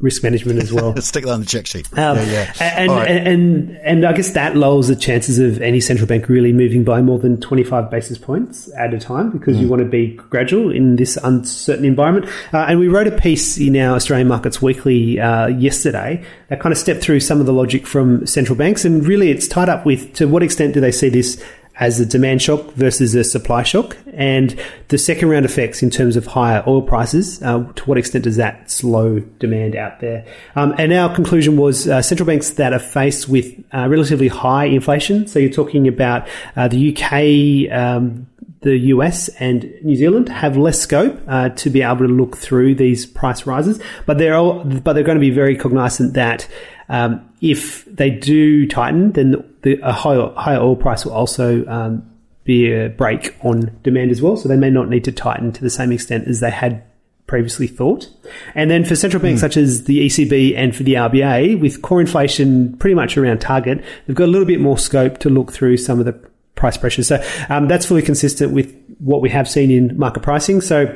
risk 0.03 0.23
management 0.23 0.61
as 0.63 0.73
well. 0.73 0.95
Stick 1.01 1.25
that 1.25 1.33
on 1.33 1.41
the 1.41 1.47
check 1.47 1.67
sheet. 1.67 1.87
Um, 1.97 2.17
yeah, 2.19 2.25
yeah. 2.25 2.53
And, 2.61 2.91
right. 2.91 3.09
and, 3.09 3.29
and 3.29 3.77
and 3.79 4.05
I 4.05 4.13
guess 4.13 4.33
that 4.33 4.57
lowers 4.57 4.89
the 4.89 4.97
chances 4.97 5.39
of 5.39 5.63
any 5.63 5.81
central 5.81 6.07
bank 6.07 6.29
really 6.29 6.53
moving 6.53 6.85
by 6.85 7.01
more 7.01 7.19
than 7.19 7.41
twenty 7.41 7.65
five 7.65 7.91
basis 7.91 8.19
points 8.19 8.71
at 8.77 8.93
a 8.93 8.99
time 8.99 9.31
because 9.31 9.57
mm. 9.57 9.61
you 9.61 9.69
want 9.69 9.81
to 9.81 9.89
be 9.89 10.15
gradual 10.15 10.71
in 10.71 10.97
this 10.97 11.17
uncertain 11.23 11.85
environment. 11.85 12.27
Uh, 12.53 12.67
and 12.69 12.79
we 12.79 12.89
wrote 12.89 13.07
a 13.07 13.17
piece 13.17 13.57
in 13.57 13.77
our 13.77 13.97
Australian 13.97 14.29
Markets 14.29 14.61
Weekly 14.61 15.21
uh, 15.21 15.47
yesterday 15.47 16.25
that 16.49 16.61
kind 16.61 16.73
of 16.73 16.79
stepped 16.79 17.03
through 17.03 17.21
some 17.21 17.41
of 17.41 17.47
the 17.47 17.53
logic 17.53 17.87
from 17.87 18.27
central 18.27 18.57
banks, 18.57 18.85
and 18.85 19.07
really 19.07 19.31
it's 19.31 19.49
tied 19.49 19.69
up 19.69 19.87
with 19.87 20.13
to 20.15 20.27
what 20.27 20.43
extent 20.43 20.75
do 20.75 20.81
they 20.81 20.93
see 20.93 21.09
this 21.09 21.43
as 21.81 21.99
a 22.01 22.07
demand 22.07 22.43
shock 22.43 22.73
versus 22.73 23.15
a 23.15 23.25
supply 23.25 23.63
shock, 23.63 23.97
and 24.13 24.59
the 24.89 24.99
second 24.99 25.29
round 25.29 25.45
effects 25.45 25.83
in 25.83 25.91
terms 25.91 26.17
of 26.17 26.27
higher 26.27 26.63
oil 26.67 26.83
prices. 26.83 27.43
Uh, 27.43 27.65
to 27.75 27.85
what 27.85 27.99
extent 27.99 28.25
does 28.25 28.37
that 28.37 28.71
slow 28.71 29.21
demand 29.21 29.75
out 29.75 30.01
there? 30.01 30.25
Um, 30.55 30.75
and 30.79 30.93
our 30.93 31.15
conclusion 31.15 31.57
was 31.57 31.89
uh, 31.89 32.03
central 32.03 32.27
banks 32.27 32.51
that 32.51 32.73
are 32.73 32.79
faced 32.79 33.29
with 33.29 33.53
uh, 33.73 33.89
relatively 33.89 34.29
high 34.29 34.67
inflation. 34.67 35.27
So 35.27 35.39
you're 35.39 35.51
talking 35.51 35.89
about 35.89 36.29
uh, 36.57 36.69
the 36.69 36.97
UK. 36.97 37.73
Um, 37.73 38.27
the 38.63 38.77
US 38.79 39.29
and 39.41 39.75
New 39.83 39.97
Zealand 39.97 40.29
have 40.29 40.57
less 40.57 40.79
scope 40.79 41.21
uh, 41.27 41.49
to 41.51 41.69
be 41.69 41.83
able 41.83 42.07
to 42.07 42.13
look 42.13 42.37
through 42.37 42.77
these 42.77 43.05
price 43.05 43.45
rises, 43.45 43.81
but 44.07 44.19
they're 44.19 44.35
all, 44.35 44.63
but 44.65 44.93
they're 44.93 45.03
going 45.03 45.17
to 45.17 45.21
be 45.21 45.31
very 45.31 45.57
cognizant 45.57 46.15
that 46.15 46.49
um, 46.93 47.27
if 47.41 47.87
they 47.87 48.11
do 48.11 48.69
tighten, 48.69 49.13
then 49.13 49.43
the, 49.63 49.81
a 49.83 49.93
higher, 49.93 50.31
higher 50.37 50.61
oil 50.61 50.77
price 50.77 51.07
will 51.07 51.15
also 51.15 51.67
um, 51.67 52.09
be 52.45 52.71
a 52.71 52.91
break 52.91 53.35
on 53.41 53.75
demand 53.83 54.11
as 54.11 54.21
well. 54.21 54.37
So 54.37 54.47
they 54.47 54.59
may 54.59 54.71
not 54.71 54.91
need 54.91 55.05
to 55.05 55.13
tighten 55.13 55.53
to 55.53 55.63
the 55.63 55.71
same 55.71 55.91
extent 55.91 56.29
as 56.29 56.41
they 56.41 56.51
had 56.51 56.85
previously 57.27 57.67
thought. 57.67 58.11
And 58.55 58.71
then 58.71 58.85
for 58.85 58.95
central 58.95 59.23
banks 59.23 59.39
mm. 59.39 59.41
such 59.41 59.57
as 59.57 59.85
the 59.85 60.07
ECB 60.07 60.55
and 60.55 60.77
for 60.77 60.83
the 60.83 60.95
RBA, 60.95 61.59
with 61.59 61.81
core 61.81 62.01
inflation 62.01 62.77
pretty 62.77 62.95
much 62.95 63.17
around 63.17 63.41
target, 63.41 63.83
they've 64.07 64.15
got 64.15 64.25
a 64.25 64.27
little 64.27 64.47
bit 64.47 64.61
more 64.61 64.77
scope 64.77 65.17
to 65.19 65.31
look 65.31 65.51
through 65.51 65.79
some 65.79 65.99
of 65.99 66.05
the 66.05 66.13
price 66.57 66.77
pressures. 66.77 67.09
So 67.09 67.25
um, 67.49 67.69
that's 67.69 67.87
fully 67.87 68.03
consistent 68.03 68.53
with 68.53 68.77
what 68.99 69.23
we 69.23 69.31
have 69.31 69.49
seen 69.49 69.71
in 69.71 69.97
market 69.97 70.23
pricing. 70.23 70.61
So 70.61 70.95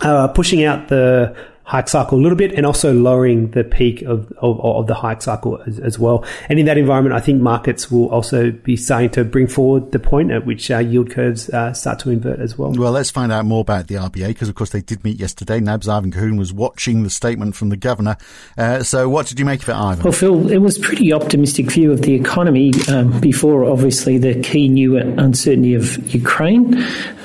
uh, 0.00 0.28
pushing 0.28 0.64
out 0.64 0.88
the 0.88 1.36
hike 1.64 1.88
cycle 1.88 2.18
a 2.18 2.20
little 2.20 2.36
bit 2.36 2.52
and 2.52 2.66
also 2.66 2.92
lowering 2.92 3.50
the 3.52 3.64
peak 3.64 4.02
of, 4.02 4.30
of, 4.38 4.60
of 4.60 4.86
the 4.86 4.94
hike 4.94 5.22
cycle 5.22 5.60
as, 5.66 5.78
as, 5.78 5.98
well. 5.98 6.24
And 6.50 6.58
in 6.58 6.66
that 6.66 6.76
environment, 6.76 7.14
I 7.14 7.20
think 7.20 7.40
markets 7.40 7.90
will 7.90 8.10
also 8.10 8.50
be 8.50 8.76
starting 8.76 9.08
to 9.10 9.24
bring 9.24 9.46
forward 9.46 9.90
the 9.92 9.98
point 9.98 10.30
at 10.30 10.44
which 10.44 10.70
uh, 10.70 10.78
yield 10.78 11.10
curves 11.10 11.48
uh, 11.48 11.72
start 11.72 12.00
to 12.00 12.10
invert 12.10 12.38
as 12.38 12.58
well. 12.58 12.72
Well, 12.72 12.92
let's 12.92 13.10
find 13.10 13.32
out 13.32 13.46
more 13.46 13.62
about 13.62 13.86
the 13.86 13.94
RBA 13.94 14.28
because, 14.28 14.50
of 14.50 14.54
course, 14.54 14.70
they 14.70 14.82
did 14.82 15.02
meet 15.04 15.18
yesterday. 15.18 15.58
NAB's 15.58 15.88
Ivan 15.88 16.12
Colquhoun 16.12 16.38
was 16.38 16.52
watching 16.52 17.02
the 17.02 17.10
statement 17.10 17.56
from 17.56 17.70
the 17.70 17.76
governor. 17.76 18.18
Uh, 18.58 18.82
so, 18.82 19.08
what 19.08 19.26
did 19.26 19.38
you 19.38 19.46
make 19.46 19.62
of 19.62 19.68
it, 19.70 19.74
Ivan? 19.74 20.04
Well, 20.04 20.12
Phil, 20.12 20.50
it 20.50 20.58
was 20.58 20.78
pretty 20.78 21.14
optimistic 21.14 21.70
view 21.70 21.92
of 21.92 22.02
the 22.02 22.14
economy 22.14 22.72
um, 22.90 23.20
before, 23.20 23.64
obviously, 23.64 24.18
the 24.18 24.38
key 24.42 24.68
new 24.68 24.98
uncertainty 24.98 25.74
of 25.74 25.96
Ukraine. 26.12 26.76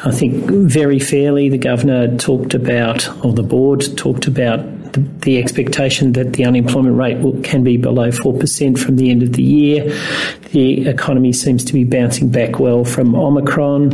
I 0.06 0.12
think 0.12 0.46
very 0.46 1.00
fairly 1.00 1.50
the 1.50 1.58
governor 1.58 2.16
talked 2.18 2.54
about, 2.54 3.10
or 3.26 3.34
the 3.34 3.44
board 3.44 3.84
talked 3.98 4.29
about 4.30 4.79
the 4.94 5.38
expectation 5.38 6.14
that 6.14 6.34
the 6.34 6.46
unemployment 6.46 6.98
rate 6.98 7.20
will, 7.20 7.40
can 7.42 7.64
be 7.64 7.78
below 7.78 8.10
4% 8.10 8.78
from 8.78 8.96
the 8.96 9.12
end 9.12 9.24
of 9.24 9.34
the 9.34 9.44
year. 9.44 9.94
The 10.52 10.88
economy 10.88 11.32
seems 11.32 11.64
to 11.66 11.74
be 11.74 11.84
bouncing 11.84 12.30
back 12.30 12.60
well 12.60 12.84
from 12.84 13.14
Omicron. 13.14 13.92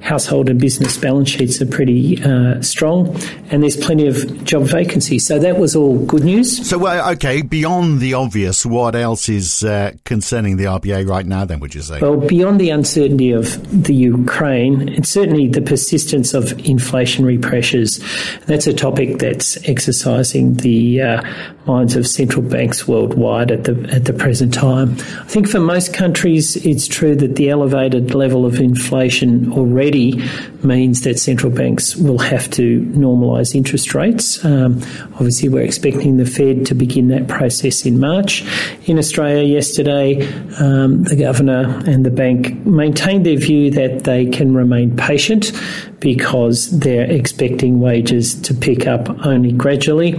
Household 0.00 0.48
and 0.48 0.58
business 0.58 0.96
balance 0.96 1.28
sheets 1.28 1.60
are 1.60 1.66
pretty 1.66 2.22
uh, 2.22 2.62
strong, 2.62 3.14
and 3.50 3.62
there's 3.62 3.76
plenty 3.76 4.06
of 4.06 4.42
job 4.44 4.62
vacancies. 4.62 5.26
So 5.26 5.38
that 5.38 5.58
was 5.58 5.76
all 5.76 5.98
good 6.06 6.24
news. 6.24 6.66
So, 6.66 6.78
well, 6.78 7.12
okay, 7.12 7.42
beyond 7.42 8.00
the 8.00 8.14
obvious, 8.14 8.64
what 8.64 8.94
else 8.94 9.28
is 9.28 9.62
uh, 9.64 9.92
concerning 10.04 10.56
the 10.56 10.64
RBA 10.64 11.06
right 11.06 11.26
now, 11.26 11.44
then, 11.44 11.60
would 11.60 11.74
you 11.74 11.82
say? 11.82 12.00
Well, 12.00 12.16
beyond 12.16 12.58
the 12.58 12.70
uncertainty 12.70 13.32
of 13.32 13.84
the 13.84 13.94
Ukraine, 13.94 14.88
it's 14.88 15.10
certainly 15.10 15.48
the 15.48 15.60
persistence 15.60 16.32
of 16.32 16.44
inflationary 16.58 17.40
pressures. 17.40 18.00
That's 18.46 18.66
a 18.66 18.72
topic 18.72 19.18
that's 19.18 19.58
exercising 19.68 20.37
the 20.46 21.02
uh, 21.02 21.22
minds 21.66 21.94
of 21.96 22.06
central 22.06 22.42
banks 22.42 22.88
worldwide 22.88 23.50
at 23.50 23.64
the 23.64 23.88
at 23.92 24.06
the 24.06 24.12
present 24.12 24.54
time. 24.54 24.92
I 24.92 25.24
think 25.24 25.48
for 25.48 25.60
most 25.60 25.92
countries, 25.92 26.56
it's 26.56 26.86
true 26.86 27.14
that 27.16 27.36
the 27.36 27.50
elevated 27.50 28.14
level 28.14 28.46
of 28.46 28.58
inflation 28.58 29.52
already 29.52 30.22
means 30.62 31.02
that 31.02 31.18
central 31.18 31.52
banks 31.52 31.94
will 31.96 32.18
have 32.18 32.50
to 32.52 32.80
normalise 32.86 33.54
interest 33.54 33.94
rates. 33.94 34.44
Um, 34.44 34.80
obviously, 35.14 35.48
we're 35.48 35.62
expecting 35.62 36.16
the 36.16 36.26
Fed 36.26 36.66
to 36.66 36.74
begin 36.74 37.08
that 37.08 37.28
process 37.28 37.84
in 37.84 38.00
March. 38.00 38.44
In 38.88 38.98
Australia, 38.98 39.42
yesterday, 39.42 40.26
um, 40.58 41.04
the 41.04 41.16
governor 41.16 41.82
and 41.86 42.04
the 42.04 42.10
bank 42.10 42.54
maintained 42.66 43.26
their 43.26 43.36
view 43.36 43.70
that 43.72 44.04
they 44.04 44.26
can 44.26 44.54
remain 44.54 44.96
patient 44.96 45.52
because 46.00 46.78
they're 46.78 47.10
expecting 47.10 47.80
wages 47.80 48.40
to 48.42 48.54
pick 48.54 48.86
up 48.86 49.08
only 49.26 49.52
gradually, 49.52 50.12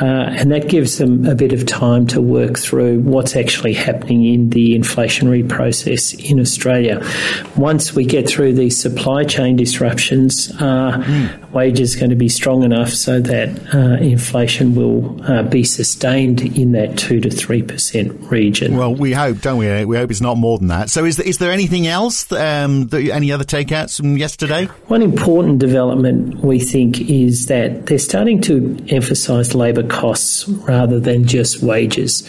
uh, 0.00 0.04
and 0.04 0.50
that 0.52 0.68
gives 0.68 0.98
them 0.98 1.26
a 1.26 1.34
bit 1.34 1.52
of 1.52 1.66
time 1.66 2.06
to 2.08 2.20
work 2.20 2.58
through 2.58 3.00
what's 3.00 3.36
actually 3.36 3.74
happening 3.74 4.24
in 4.24 4.50
the 4.50 4.78
inflationary 4.78 5.48
process 5.48 6.14
in 6.14 6.40
Australia. 6.40 7.04
Once 7.56 7.94
we 7.94 8.04
get 8.04 8.28
through 8.28 8.52
these 8.52 8.78
supply 8.78 9.24
chain 9.24 9.56
disruptions, 9.56 10.50
uh, 10.60 10.98
mm. 10.98 11.52
wages 11.52 11.96
are 11.96 11.98
going 12.00 12.10
to 12.10 12.16
be 12.16 12.28
strong 12.28 12.62
enough 12.62 12.90
so 12.90 13.20
that 13.20 13.74
uh, 13.74 14.02
inflation 14.02 14.74
will 14.74 15.22
uh, 15.30 15.42
be 15.42 15.64
sustained 15.64 16.40
in 16.40 16.72
that 16.72 16.96
two 16.98 17.20
to 17.20 17.30
three 17.30 17.62
percent 17.62 18.12
region. 18.30 18.76
Well, 18.76 18.94
we 18.94 19.12
hope, 19.12 19.40
don't 19.40 19.58
we? 19.58 19.84
We 19.84 19.96
hope 19.96 20.10
it's 20.10 20.20
not 20.20 20.36
more 20.36 20.58
than 20.58 20.68
that. 20.68 20.90
So, 20.90 21.04
is 21.04 21.16
there, 21.16 21.26
is 21.26 21.38
there 21.38 21.50
anything 21.50 21.86
else? 21.86 22.30
Um, 22.32 22.86
that, 22.88 23.10
any 23.10 23.32
other 23.32 23.44
takeouts 23.44 23.96
from 23.96 24.16
yesterday? 24.16 24.66
One 24.86 25.02
important 25.02 25.58
development 25.58 26.40
we 26.44 26.60
think 26.60 27.00
is 27.10 27.46
that 27.46 27.86
they're 27.86 27.98
starting 27.98 28.40
to 28.42 28.76
emphasise 28.88 29.43
labour 29.52 29.82
costs 29.82 30.48
rather 30.48 31.00
than 31.00 31.26
just 31.26 31.60
wages. 31.60 32.22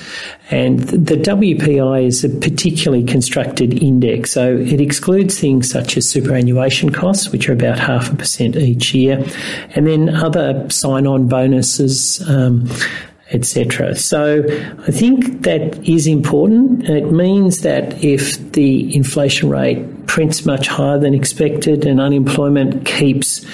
And 0.50 0.79
the 0.79 1.17
WPI 1.17 2.07
is 2.07 2.24
a 2.24 2.29
particularly 2.29 3.03
constructed 3.03 3.79
index, 3.84 4.31
so 4.31 4.57
it 4.57 4.81
excludes 4.81 5.39
things 5.39 5.69
such 5.69 5.98
as 5.98 6.10
superannuation 6.10 6.91
costs, 6.91 7.29
which 7.29 7.48
are 7.48 7.53
about 7.53 7.77
half 7.77 8.12
a 8.12 8.15
percent 8.15 8.55
each 8.55 8.95
year, 8.95 9.24
and 9.75 9.86
then 9.86 10.10
other 10.10 10.67
sign 10.72 11.05
on 11.05 11.27
bonuses. 11.27 12.27
Um, 12.27 12.67
etc. 13.31 13.95
So 13.95 14.43
I 14.88 14.91
think 14.91 15.41
that 15.41 15.77
is 15.88 16.05
important. 16.07 16.88
It 16.88 17.12
means 17.12 17.62
that 17.62 18.03
if 18.03 18.38
the 18.51 18.95
inflation 18.95 19.50
rate 19.50 20.07
prints 20.07 20.45
much 20.45 20.67
higher 20.67 21.00
than 21.00 21.13
expected 21.13 21.86
and 21.86 22.00
unemployment 22.00 22.86
keeps 22.86 23.45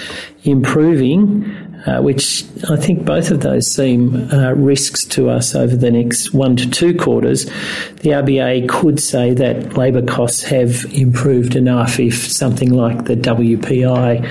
improving, 0.43 1.43
uh, 1.85 2.01
which 2.01 2.43
I 2.69 2.75
think 2.75 3.05
both 3.05 3.31
of 3.31 3.39
those 3.41 3.67
seem 3.67 4.29
uh, 4.31 4.53
risks 4.53 5.03
to 5.05 5.29
us 5.29 5.55
over 5.55 5.75
the 5.75 5.89
next 5.91 6.33
one 6.33 6.55
to 6.57 6.69
two 6.69 6.95
quarters, 6.95 7.45
the 7.45 8.11
RBA 8.11 8.69
could 8.69 8.99
say 8.99 9.33
that 9.33 9.75
labour 9.77 10.03
costs 10.03 10.43
have 10.43 10.85
improved 10.91 11.55
enough 11.55 11.99
if 11.99 12.31
something 12.31 12.71
like 12.71 13.05
the 13.05 13.15
WPI 13.15 14.23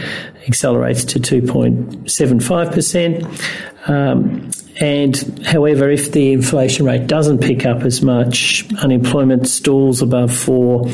accelerates 0.47 1.03
to 1.05 1.19
2.75%. 1.19 3.89
Um, 3.89 4.51
and 4.81 5.47
however, 5.47 5.91
if 5.91 6.13
the 6.13 6.33
inflation 6.33 6.87
rate 6.87 7.07
doesn't 7.07 7.41
pick 7.41 7.67
up 7.67 7.83
as 7.83 8.01
much, 8.01 8.65
unemployment 8.83 9.47
stalls 9.47 10.01
above 10.01 10.35
four, 10.35 10.89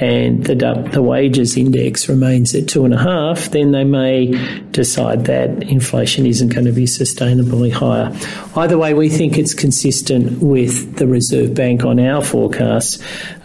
and 0.00 0.44
the, 0.44 0.54
the 0.92 1.02
wages 1.02 1.56
index 1.56 2.08
remains 2.08 2.54
at 2.54 2.68
two 2.68 2.84
and 2.84 2.94
a 2.94 2.98
half, 2.98 3.50
then 3.50 3.72
they 3.72 3.84
may 3.84 4.26
decide 4.70 5.26
that 5.26 5.62
inflation 5.64 6.26
isn't 6.26 6.48
going 6.48 6.64
to 6.64 6.72
be 6.72 6.84
sustainably 6.84 7.70
higher. 7.70 8.10
Either 8.56 8.78
way, 8.78 8.94
we 8.94 9.08
think 9.08 9.36
it's 9.36 9.52
consistent 9.52 10.42
with 10.42 10.96
the 10.96 11.06
Reserve 11.06 11.54
Bank 11.54 11.84
on 11.84 12.00
our 12.00 12.22
forecasts 12.22 12.98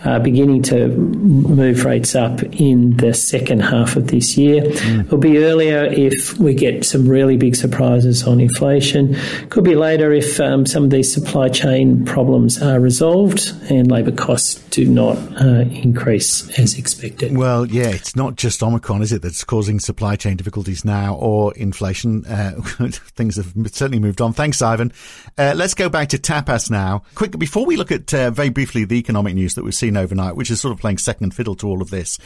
uh, 0.06 0.20
beginning 0.20 0.62
to 0.62 0.88
move 0.88 1.84
rates 1.84 2.16
up 2.16 2.42
in 2.44 2.96
the 2.98 3.14
second 3.14 3.60
half 3.62 3.96
of 3.96 4.08
this 4.08 4.38
year. 4.38 4.62
Mm. 4.62 5.06
It'll 5.06 5.18
be 5.18 5.40
earlier 5.40 5.86
if 5.86 6.38
we 6.38 6.54
get 6.54 6.86
some 6.86 7.08
really 7.08 7.38
big 7.38 7.56
surprises 7.56 8.25
on 8.25 8.40
inflation. 8.40 9.18
Could 9.50 9.64
be 9.64 9.75
later 9.86 10.12
if 10.12 10.39
um, 10.39 10.65
some 10.65 10.84
of 10.84 10.89
these 10.89 11.13
supply 11.13 11.48
chain 11.48 12.04
problems 12.06 12.60
are 12.60 12.80
resolved 12.80 13.54
and 13.70 13.92
labour 13.92 14.12
costs 14.12 14.56
do 14.70 14.86
not 14.86 15.15
uh, 15.39 15.62
increase 15.70 16.50
as 16.58 16.77
expected. 16.77 17.38
Well, 17.38 17.68
yeah, 17.68 17.89
it's 17.89 18.15
not 18.15 18.36
just 18.36 18.63
Omicron, 18.63 19.04
is 19.04 19.12
it, 19.12 19.22
that's 19.22 19.44
causing 19.44 19.80
supply 19.80 20.15
chain 20.15 20.38
difficulties 20.38 20.84
now 20.84 21.15
or 21.15 21.54
inflation. 21.54 22.25
Uh, 22.25 22.60
things 23.15 23.36
have 23.36 23.54
certainly 23.72 24.00
moved 24.00 24.22
on. 24.22 24.34
Thanks, 24.34 24.62
Ivan. 24.62 24.92
Uh, 25.38 25.54
let's 25.56 25.75
go 25.75 25.88
back 25.88 26.10
to 26.10 26.18
tapas 26.18 26.72
now. 26.72 27.04
Quick, 27.13 27.38
before 27.38 27.65
we 27.65 27.77
look 27.77 27.92
at 27.92 28.12
uh, 28.12 28.32
very 28.32 28.50
briefly 28.50 28.86
the 28.86 28.98
economic 28.98 29.36
news 29.36 29.54
that 29.54 29.63
we've 29.63 29.75
seen 29.75 29.98
overnight, 29.98 30.36
which 30.36 30.50
is 30.50 30.60
sort 30.60 30.74
of 30.74 30.80
playing 30.80 30.98
second 30.98 31.36
fiddle 31.36 31.56
to 31.56 31.68
all 31.68 31.84
of 31.84 31.92
this, 31.92 32.18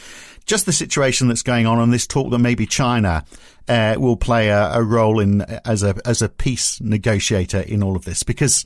just 0.50 0.66
the 0.66 0.72
situation 0.72 1.28
that's 1.28 1.44
going 1.44 1.64
on 1.64 1.78
and 1.78 1.92
this 1.92 2.08
talk 2.08 2.28
that 2.32 2.40
maybe 2.40 2.66
China 2.66 3.24
uh, 3.68 3.94
will 3.96 4.16
play 4.16 4.48
a, 4.48 4.72
a, 4.72 4.82
role 4.82 5.20
in 5.20 5.42
as 5.42 5.84
a 5.84 5.94
as 6.04 6.22
a 6.22 6.28
peace 6.28 6.80
negotiator 6.80 7.60
in 7.60 7.84
all 7.84 7.94
of 7.94 8.04
this 8.04 8.24
because 8.24 8.64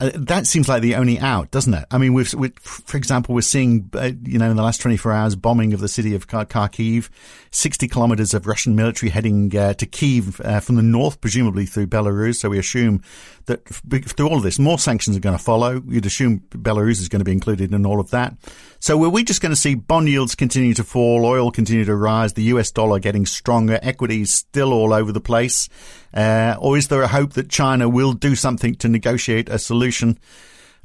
uh, 0.00 0.10
that 0.14 0.48
seems 0.48 0.68
like 0.68 0.82
the 0.82 0.96
only 0.96 1.20
out, 1.20 1.52
doesn't 1.52 1.74
it? 1.74 1.84
I 1.92 1.98
mean, 1.98 2.14
we've, 2.14 2.32
we, 2.34 2.50
for 2.62 2.96
example, 2.96 3.34
we're 3.34 3.40
seeing, 3.42 3.90
uh, 3.94 4.10
you 4.24 4.38
know, 4.38 4.50
in 4.50 4.56
the 4.56 4.62
last 4.62 4.80
24 4.80 5.12
hours, 5.12 5.36
bombing 5.36 5.72
of 5.72 5.80
the 5.80 5.88
city 5.88 6.14
of 6.14 6.28
Kharkiv, 6.28 7.10
60 7.50 7.88
kilometers 7.88 8.34
of 8.34 8.46
Russian 8.46 8.76
military 8.76 9.10
heading 9.10 9.56
uh, 9.56 9.74
to 9.74 9.86
Kiev 9.86 10.40
uh, 10.40 10.60
from 10.60 10.76
the 10.76 10.82
north, 10.82 11.20
presumably 11.20 11.66
through 11.66 11.88
Belarus. 11.88 12.36
So 12.36 12.48
we 12.48 12.58
assume 12.58 13.02
that 13.48 13.66
through 13.66 14.28
all 14.28 14.36
of 14.36 14.42
this, 14.42 14.58
more 14.58 14.78
sanctions 14.78 15.16
are 15.16 15.20
going 15.20 15.36
to 15.36 15.42
follow. 15.42 15.82
You'd 15.86 16.06
assume 16.06 16.40
Belarus 16.50 17.00
is 17.00 17.08
going 17.08 17.20
to 17.20 17.24
be 17.24 17.32
included 17.32 17.74
in 17.74 17.84
all 17.84 18.00
of 18.00 18.10
that. 18.10 18.36
So 18.78 18.96
were 18.96 19.10
we 19.10 19.24
just 19.24 19.42
going 19.42 19.50
to 19.50 19.56
see 19.56 19.74
bond 19.74 20.08
yields 20.08 20.34
continue 20.34 20.74
to 20.74 20.84
fall, 20.84 21.26
oil 21.26 21.50
continue 21.50 21.84
to 21.84 21.96
rise, 21.96 22.34
the 22.34 22.44
US 22.44 22.70
dollar 22.70 23.00
getting 23.00 23.26
stronger, 23.26 23.78
equities 23.82 24.32
still 24.32 24.72
all 24.72 24.92
over 24.92 25.10
the 25.12 25.20
place? 25.20 25.68
Uh, 26.14 26.56
or 26.60 26.78
is 26.78 26.88
there 26.88 27.02
a 27.02 27.08
hope 27.08 27.32
that 27.32 27.50
China 27.50 27.88
will 27.88 28.12
do 28.12 28.34
something 28.34 28.74
to 28.76 28.88
negotiate 28.88 29.48
a 29.48 29.58
solution? 29.58 30.18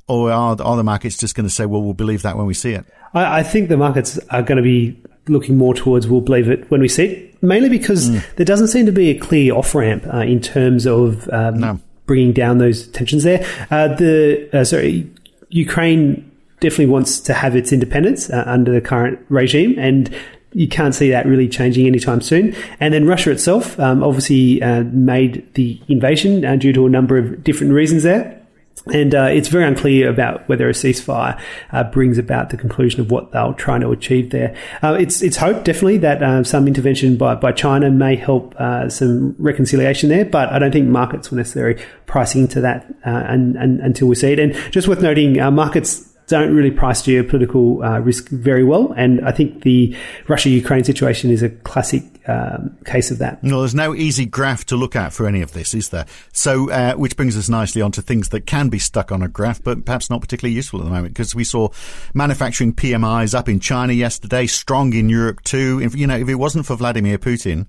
Or 0.08 0.32
are, 0.32 0.58
are 0.62 0.77
the 0.77 0.84
markets 0.84 1.17
just 1.17 1.36
going 1.36 1.48
to 1.48 1.53
say, 1.53 1.65
well, 1.65 1.82
we'll 1.82 1.93
believe 1.93 2.24
that 2.24 2.36
when 2.36 2.46
we 2.46 2.53
see 2.53 2.72
it? 2.74 2.86
I, 3.13 3.39
I 3.39 3.43
think 3.43 3.70
the 3.70 3.77
markets 3.77 4.20
are 4.29 4.41
going 4.41 4.58
to 4.58 4.63
be 4.63 5.01
looking 5.27 5.58
more 5.58 5.74
towards 5.74 6.08
we'll 6.08 6.22
believe 6.22 6.50
it 6.50 6.70
when 6.70 6.82
we 6.82 6.88
see 6.88 7.05
it, 7.05 7.43
mainly 7.43 7.70
because 7.70 8.10
mm. 8.10 8.36
there 8.36 8.46
doesn't 8.46 8.67
seem 8.67 8.86
to 8.86 8.91
be 8.91 9.10
a 9.10 9.17
clear 9.17 9.53
off 9.53 9.74
ramp 9.74 10.05
uh, 10.13 10.17
in 10.17 10.41
terms 10.41 10.86
of 10.86 11.29
um, 11.29 11.60
no. 11.60 11.79
Bringing 12.06 12.34
down 12.34 12.58
those 12.58 12.88
tensions 12.88 13.24
there. 13.24 13.46
Uh, 13.72 13.88
the 13.90 14.50
uh, 14.54 14.64
sorry, 14.64 15.10
Ukraine 15.50 16.30
definitely 16.60 16.88
wants 16.88 17.20
to 17.20 17.34
have 17.34 17.56
its 17.56 17.72
independence 17.72 18.30
uh, 18.30 18.44
under 18.48 18.72
the 18.72 18.82
current 18.82 19.20
regime, 19.30 19.78
and 19.78 20.14
you 20.54 20.68
can't 20.68 20.96
see 20.96 21.10
that 21.10 21.26
really 21.26 21.48
changing 21.48 21.88
anytime 21.88 22.22
soon. 22.22 22.56
And 22.80 22.94
then 22.94 23.06
Russia 23.06 23.32
itself 23.32 23.80
um, 23.80 24.04
obviously 24.04 24.62
uh, 24.62 24.84
made 24.84 25.52
the 25.56 25.82
invasion 25.88 26.46
uh, 26.46 26.56
due 26.56 26.74
to 26.74 26.86
a 26.86 26.90
number 26.90 27.18
of 27.18 27.44
different 27.44 27.74
reasons 27.74 28.04
there. 28.04 28.40
And 28.88 29.16
uh, 29.16 29.30
it's 29.32 29.48
very 29.48 29.66
unclear 29.66 30.10
about 30.10 30.48
whether 30.50 30.68
a 30.68 30.74
ceasefire 30.74 31.40
uh, 31.72 31.86
brings 31.86 32.18
about 32.18 32.50
the 32.50 32.58
conclusion 32.58 33.00
of 33.00 33.12
what 33.12 33.32
they're 33.32 33.54
trying 33.54 33.80
to 33.82 33.92
achieve 33.92 34.32
there. 34.32 34.56
Uh, 34.82 34.98
it's 35.00 35.22
it's 35.22 35.38
hope 35.38 35.63
definitely 35.63 36.00
that 36.00 36.22
uh, 36.22 36.44
some 36.44 36.68
intervention 36.68 37.16
by, 37.16 37.36
by 37.36 37.54
China 37.54 37.90
may 37.90 38.18
help 38.18 38.54
uh, 38.58 38.90
some 38.90 39.36
reconciliation 39.38 40.10
there, 40.10 40.25
but 40.25 40.50
I 40.50 40.60
don't 40.60 40.72
think 40.72 40.90
markets 40.90 41.32
will 41.32 41.38
necessarily 41.38 41.82
pricing 42.08 42.42
into 42.42 42.60
that 42.60 42.86
uh, 43.06 43.10
and, 43.10 43.56
and, 43.56 43.80
until 43.80 44.10
we 44.10 44.16
see 44.16 44.34
it. 44.34 44.40
And 44.40 44.54
just 44.72 44.90
worth 44.90 45.02
noting, 45.02 45.38
markets 45.54 46.12
don't 46.27 46.56
really 46.56 46.72
price 46.72 47.01
geopolitical 47.01 47.84
uh, 47.86 48.00
risk 48.00 48.30
very 48.30 48.63
well. 48.63 48.94
And 48.94 49.25
I 49.27 49.32
think 49.32 49.63
the 49.63 49.96
Russia 50.27 50.50
Ukraine 50.50 50.84
situation 50.84 51.32
is 51.32 51.44
a 51.44 51.50
classic 51.50 52.03
um, 52.27 52.77
case 52.86 53.12
of 53.12 53.18
that. 53.20 53.44
No, 53.44 53.60
there's 53.60 53.75
no 53.75 53.94
easy 53.94 54.25
graph 54.25 54.65
to 54.65 54.75
look 54.75 54.96
at 54.96 55.12
for 55.13 55.27
any 55.27 55.42
of 55.42 55.51
this, 55.53 55.74
is 55.74 55.89
there? 55.89 56.06
So, 56.32 56.72
uh, 56.72 56.94
which 56.94 57.18
brings 57.18 57.38
us 57.38 57.50
nicely 57.50 57.82
onto 57.82 58.01
things 58.01 58.30
that 58.30 58.46
can 58.46 58.70
be 58.70 58.80
stuck 58.80 59.12
on 59.12 59.22
a 59.22 59.27
graph, 59.27 59.62
but 59.62 59.86
perhaps 59.86 60.10
not 60.10 60.22
particularly 60.22 60.56
useful 60.56 60.80
at 60.80 60.86
the 60.86 60.92
moment, 60.92 61.13
because 61.13 61.36
we 61.36 61.44
saw 61.44 61.70
manufacturing 62.13 62.74
PMIs 62.74 63.38
up 63.38 63.50
in 63.50 63.60
China 63.60 63.94
yesterday, 63.94 64.48
strong 64.48 64.94
in 64.94 65.10
Europe 65.10 65.42
too. 65.44 65.82
If, 65.84 65.96
you 65.96 66.08
know, 66.08 66.18
if 66.18 66.30
it 66.30 66.36
wasn't 66.36 66.65
for 66.65 66.75
Vladimir 66.75 67.18
Putin, 67.18 67.65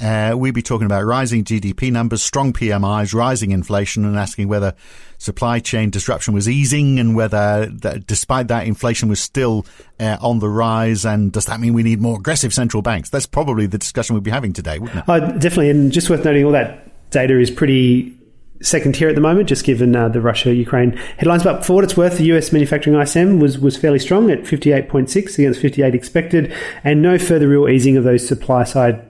uh, 0.00 0.34
we'd 0.36 0.54
be 0.54 0.62
talking 0.62 0.86
about 0.86 1.04
rising 1.04 1.44
GDP 1.44 1.92
numbers, 1.92 2.22
strong 2.22 2.52
PMIs, 2.52 3.14
rising 3.14 3.50
inflation, 3.50 4.04
and 4.04 4.16
asking 4.16 4.48
whether 4.48 4.74
supply 5.18 5.58
chain 5.58 5.90
disruption 5.90 6.32
was 6.32 6.48
easing 6.48 6.98
and 6.98 7.14
whether, 7.14 7.66
that, 7.66 8.06
despite 8.06 8.48
that, 8.48 8.66
inflation 8.66 9.08
was 9.08 9.20
still 9.20 9.66
uh, 9.98 10.16
on 10.20 10.38
the 10.38 10.48
rise. 10.48 11.04
And 11.04 11.32
does 11.32 11.46
that 11.46 11.60
mean 11.60 11.74
we 11.74 11.82
need 11.82 12.00
more 12.00 12.18
aggressive 12.18 12.54
central 12.54 12.82
banks? 12.82 13.10
That's 13.10 13.26
probably 13.26 13.66
the 13.66 13.78
discussion 13.78 14.14
we'd 14.14 14.24
be 14.24 14.30
having 14.30 14.52
today, 14.52 14.78
wouldn't 14.78 15.04
it? 15.06 15.06
Definitely. 15.38 15.70
And 15.70 15.92
just 15.92 16.08
worth 16.08 16.24
noting, 16.24 16.44
all 16.44 16.52
that 16.52 17.10
data 17.10 17.38
is 17.38 17.50
pretty 17.50 18.16
second 18.62 18.94
tier 18.94 19.08
at 19.08 19.14
the 19.14 19.20
moment, 19.20 19.48
just 19.48 19.64
given 19.64 19.96
uh, 19.96 20.08
the 20.08 20.20
Russia 20.20 20.54
Ukraine 20.54 20.92
headlines. 21.18 21.42
But 21.42 21.64
for 21.64 21.74
what 21.74 21.84
it's 21.84 21.96
worth, 21.96 22.18
the 22.18 22.24
US 22.34 22.52
manufacturing 22.52 22.98
ISM 22.98 23.40
was, 23.40 23.58
was 23.58 23.76
fairly 23.76 23.98
strong 23.98 24.30
at 24.30 24.40
58.6 24.40 25.38
against 25.38 25.60
58 25.60 25.94
expected, 25.94 26.54
and 26.84 27.02
no 27.02 27.18
further 27.18 27.48
real 27.48 27.68
easing 27.68 27.96
of 27.96 28.04
those 28.04 28.26
supply 28.26 28.64
side 28.64 29.09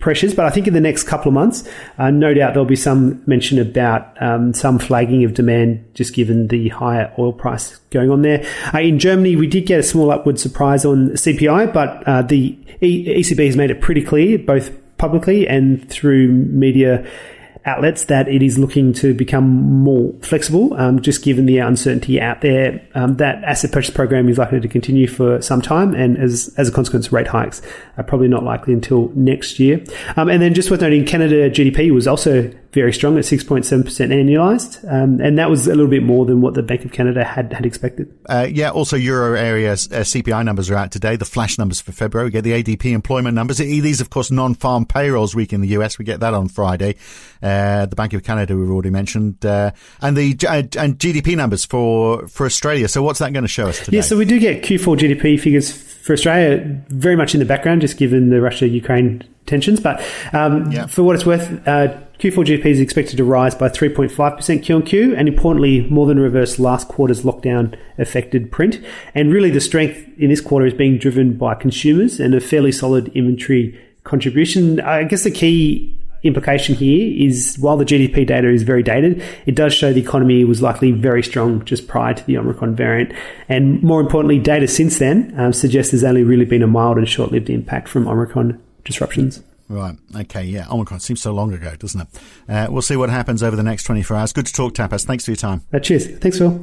pressures. 0.00 0.34
But 0.34 0.46
I 0.46 0.50
think 0.50 0.66
in 0.66 0.74
the 0.74 0.80
next 0.80 1.04
couple 1.04 1.28
of 1.28 1.34
months, 1.34 1.68
uh, 1.98 2.10
no 2.10 2.34
doubt 2.34 2.54
there'll 2.54 2.64
be 2.66 2.76
some 2.76 3.22
mention 3.26 3.58
about 3.58 4.20
um, 4.20 4.52
some 4.52 4.78
flagging 4.78 5.22
of 5.24 5.34
demand, 5.34 5.84
just 5.94 6.14
given 6.14 6.48
the 6.48 6.68
higher 6.70 7.12
oil 7.18 7.32
price 7.32 7.76
going 7.90 8.10
on 8.10 8.22
there. 8.22 8.44
Uh, 8.74 8.80
in 8.80 8.98
Germany, 8.98 9.36
we 9.36 9.46
did 9.46 9.66
get 9.66 9.78
a 9.78 9.84
small 9.84 10.10
upward 10.10 10.40
surprise 10.40 10.84
on 10.84 11.10
CPI, 11.10 11.72
but 11.72 12.02
uh, 12.08 12.22
the 12.22 12.58
e- 12.80 13.20
ECB 13.20 13.46
has 13.46 13.56
made 13.56 13.70
it 13.70 13.80
pretty 13.80 14.02
clear, 14.02 14.38
both 14.38 14.72
publicly 14.98 15.46
and 15.46 15.88
through 15.88 16.28
media 16.28 17.06
outlets 17.64 18.04
that 18.04 18.28
it 18.28 18.42
is 18.42 18.58
looking 18.58 18.92
to 18.94 19.14
become 19.14 19.48
more 19.48 20.12
flexible, 20.22 20.74
um, 20.74 21.00
just 21.02 21.22
given 21.22 21.46
the 21.46 21.58
uncertainty 21.58 22.20
out 22.20 22.40
there. 22.40 22.80
Um, 22.94 23.16
that 23.16 23.42
asset 23.44 23.72
purchase 23.72 23.94
program 23.94 24.28
is 24.28 24.38
likely 24.38 24.60
to 24.60 24.68
continue 24.68 25.06
for 25.06 25.40
some 25.42 25.60
time, 25.60 25.94
and 25.94 26.16
as 26.18 26.54
as 26.56 26.68
a 26.68 26.72
consequence, 26.72 27.12
rate 27.12 27.26
hikes 27.26 27.62
are 27.96 28.04
probably 28.04 28.28
not 28.28 28.44
likely 28.44 28.72
until 28.72 29.10
next 29.14 29.58
year. 29.58 29.82
Um, 30.16 30.28
and 30.28 30.42
then 30.42 30.54
just 30.54 30.70
worth 30.70 30.80
noting, 30.80 31.04
Canada 31.04 31.50
GDP 31.50 31.92
was 31.92 32.06
also 32.06 32.50
very 32.72 32.92
strong 32.92 33.18
at 33.18 33.24
6.7% 33.24 33.64
annualized. 33.84 34.84
Um, 34.90 35.20
and 35.20 35.38
that 35.38 35.50
was 35.50 35.66
a 35.66 35.70
little 35.70 35.88
bit 35.88 36.02
more 36.02 36.24
than 36.24 36.40
what 36.40 36.54
the 36.54 36.62
Bank 36.62 36.84
of 36.84 36.92
Canada 36.92 37.24
had, 37.24 37.52
had 37.52 37.66
expected. 37.66 38.12
Uh, 38.26 38.46
yeah, 38.48 38.70
also 38.70 38.96
Euro 38.96 39.36
area 39.36 39.72
uh, 39.72 39.76
CPI 39.76 40.44
numbers 40.44 40.70
are 40.70 40.76
out 40.76 40.92
today, 40.92 41.16
the 41.16 41.24
flash 41.24 41.58
numbers 41.58 41.80
for 41.80 41.92
February. 41.92 42.28
We 42.28 42.30
get 42.30 42.44
the 42.44 42.62
ADP 42.62 42.92
employment 42.92 43.34
numbers. 43.34 43.58
These, 43.58 44.00
of 44.00 44.10
course, 44.10 44.30
non-farm 44.30 44.86
payrolls 44.86 45.34
week 45.34 45.52
in 45.52 45.60
the 45.60 45.68
US. 45.68 45.98
We 45.98 46.04
get 46.04 46.20
that 46.20 46.32
on 46.32 46.48
Friday. 46.48 46.96
Uh, 47.42 47.86
the 47.86 47.96
Bank 47.96 48.12
of 48.12 48.22
Canada 48.22 48.56
we've 48.56 48.70
already 48.70 48.90
mentioned. 48.90 49.44
Uh, 49.44 49.72
and 50.00 50.16
the 50.16 50.36
uh, 50.48 50.62
and 50.78 50.98
GDP 50.98 51.36
numbers 51.36 51.64
for, 51.64 52.28
for 52.28 52.46
Australia. 52.46 52.86
So 52.86 53.02
what's 53.02 53.18
that 53.18 53.32
going 53.32 53.44
to 53.44 53.48
show 53.48 53.66
us 53.66 53.80
today? 53.84 53.96
Yeah, 53.96 54.02
so 54.02 54.16
we 54.16 54.24
do 54.24 54.38
get 54.38 54.62
Q4 54.62 54.96
GDP 54.96 55.40
figures 55.40 55.72
for 55.72 56.12
Australia 56.12 56.82
very 56.88 57.16
much 57.16 57.34
in 57.34 57.40
the 57.40 57.46
background, 57.46 57.80
just 57.80 57.96
given 57.96 58.30
the 58.30 58.40
Russia-Ukraine 58.40 59.24
tensions. 59.46 59.80
But 59.80 60.02
um, 60.32 60.70
yeah. 60.70 60.86
for 60.86 61.02
what 61.02 61.16
it's 61.16 61.26
worth, 61.26 61.66
uh, 61.66 61.98
Q4 62.20 62.44
GDP 62.44 62.66
is 62.66 62.80
expected 62.80 63.16
to 63.16 63.24
rise 63.24 63.54
by 63.54 63.70
3.5% 63.70 64.62
Q 64.62 64.74
on 64.74 64.82
Q, 64.82 65.16
and 65.16 65.26
importantly, 65.26 65.88
more 65.88 66.06
than 66.06 66.20
reverse 66.20 66.58
last 66.58 66.86
quarter's 66.86 67.22
lockdown 67.22 67.74
affected 67.96 68.52
print. 68.52 68.78
And 69.14 69.32
really, 69.32 69.48
the 69.48 69.58
strength 69.58 70.06
in 70.18 70.28
this 70.28 70.42
quarter 70.42 70.66
is 70.66 70.74
being 70.74 70.98
driven 70.98 71.38
by 71.38 71.54
consumers 71.54 72.20
and 72.20 72.34
a 72.34 72.40
fairly 72.40 72.72
solid 72.72 73.08
inventory 73.14 73.80
contribution. 74.04 74.80
I 74.80 75.04
guess 75.04 75.24
the 75.24 75.30
key 75.30 75.98
implication 76.22 76.74
here 76.74 77.26
is 77.26 77.56
while 77.58 77.78
the 77.78 77.86
GDP 77.86 78.26
data 78.26 78.50
is 78.50 78.64
very 78.64 78.82
dated, 78.82 79.22
it 79.46 79.54
does 79.54 79.72
show 79.72 79.90
the 79.90 80.02
economy 80.02 80.44
was 80.44 80.60
likely 80.60 80.92
very 80.92 81.22
strong 81.22 81.64
just 81.64 81.88
prior 81.88 82.12
to 82.12 82.26
the 82.26 82.36
Omicron 82.36 82.76
variant. 82.76 83.14
And 83.48 83.82
more 83.82 84.02
importantly, 84.02 84.38
data 84.38 84.68
since 84.68 84.98
then 84.98 85.32
um, 85.38 85.54
suggests 85.54 85.92
there's 85.92 86.04
only 86.04 86.22
really 86.22 86.44
been 86.44 86.62
a 86.62 86.66
mild 86.66 86.98
and 86.98 87.08
short 87.08 87.32
lived 87.32 87.48
impact 87.48 87.88
from 87.88 88.06
Omicron 88.06 88.60
disruptions. 88.84 89.42
Right. 89.70 89.96
Okay. 90.16 90.42
Yeah. 90.42 90.66
Oh 90.68 90.70
my 90.72 90.80
Omicron 90.80 90.98
seems 90.98 91.22
so 91.22 91.32
long 91.32 91.52
ago, 91.52 91.76
doesn't 91.76 92.00
it? 92.00 92.08
Uh, 92.48 92.66
we'll 92.68 92.82
see 92.82 92.96
what 92.96 93.08
happens 93.08 93.40
over 93.40 93.54
the 93.54 93.62
next 93.62 93.84
24 93.84 94.16
hours. 94.16 94.32
Good 94.32 94.46
to 94.46 94.52
talk, 94.52 94.74
Tapas. 94.74 95.04
Thanks 95.04 95.24
for 95.24 95.30
your 95.30 95.36
time. 95.36 95.62
Uh, 95.72 95.78
cheers. 95.78 96.08
Thanks, 96.18 96.38
Phil. 96.38 96.60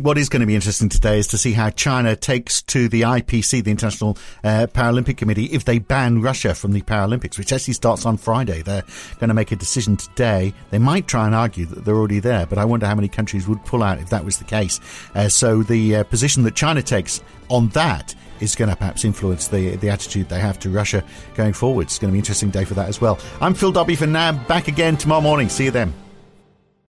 What 0.00 0.16
is 0.16 0.30
going 0.30 0.40
to 0.40 0.46
be 0.46 0.54
interesting 0.54 0.88
today 0.88 1.18
is 1.18 1.26
to 1.28 1.38
see 1.38 1.52
how 1.52 1.68
China 1.68 2.16
takes 2.16 2.62
to 2.62 2.88
the 2.88 3.02
IPC, 3.02 3.62
the 3.62 3.70
International 3.70 4.16
uh, 4.42 4.68
Paralympic 4.72 5.18
Committee, 5.18 5.44
if 5.52 5.66
they 5.66 5.78
ban 5.78 6.22
Russia 6.22 6.54
from 6.54 6.72
the 6.72 6.80
Paralympics, 6.80 7.36
which 7.36 7.52
actually 7.52 7.74
starts 7.74 8.06
on 8.06 8.16
Friday. 8.16 8.62
They're 8.62 8.84
going 9.18 9.28
to 9.28 9.34
make 9.34 9.52
a 9.52 9.56
decision 9.56 9.98
today. 9.98 10.54
They 10.70 10.78
might 10.78 11.06
try 11.06 11.26
and 11.26 11.34
argue 11.34 11.66
that 11.66 11.84
they're 11.84 11.94
already 11.94 12.20
there, 12.20 12.46
but 12.46 12.56
I 12.56 12.64
wonder 12.64 12.86
how 12.86 12.94
many 12.94 13.08
countries 13.08 13.46
would 13.46 13.62
pull 13.66 13.82
out 13.82 13.98
if 13.98 14.08
that 14.08 14.24
was 14.24 14.38
the 14.38 14.44
case. 14.44 14.80
Uh, 15.14 15.28
so 15.28 15.62
the 15.62 15.96
uh, 15.96 16.04
position 16.04 16.42
that 16.44 16.54
China 16.54 16.80
takes 16.80 17.22
on 17.50 17.68
that 17.70 18.14
is 18.40 18.54
going 18.54 18.70
to 18.70 18.76
perhaps 18.76 19.04
influence 19.04 19.48
the 19.48 19.76
the 19.76 19.88
attitude 19.88 20.28
they 20.28 20.40
have 20.40 20.58
to 20.60 20.70
Russia 20.70 21.02
going 21.34 21.52
forward. 21.52 21.82
It's 21.82 21.98
going 21.98 22.10
to 22.10 22.12
be 22.12 22.18
an 22.18 22.22
interesting 22.22 22.50
day 22.50 22.64
for 22.64 22.74
that 22.74 22.88
as 22.88 23.00
well. 23.00 23.18
I'm 23.40 23.54
Phil 23.54 23.72
Dobbie 23.72 23.96
for 23.96 24.06
now. 24.06 24.32
Back 24.46 24.68
again 24.68 24.96
tomorrow 24.96 25.20
morning. 25.20 25.48
See 25.48 25.64
you 25.64 25.70
then. 25.70 26.05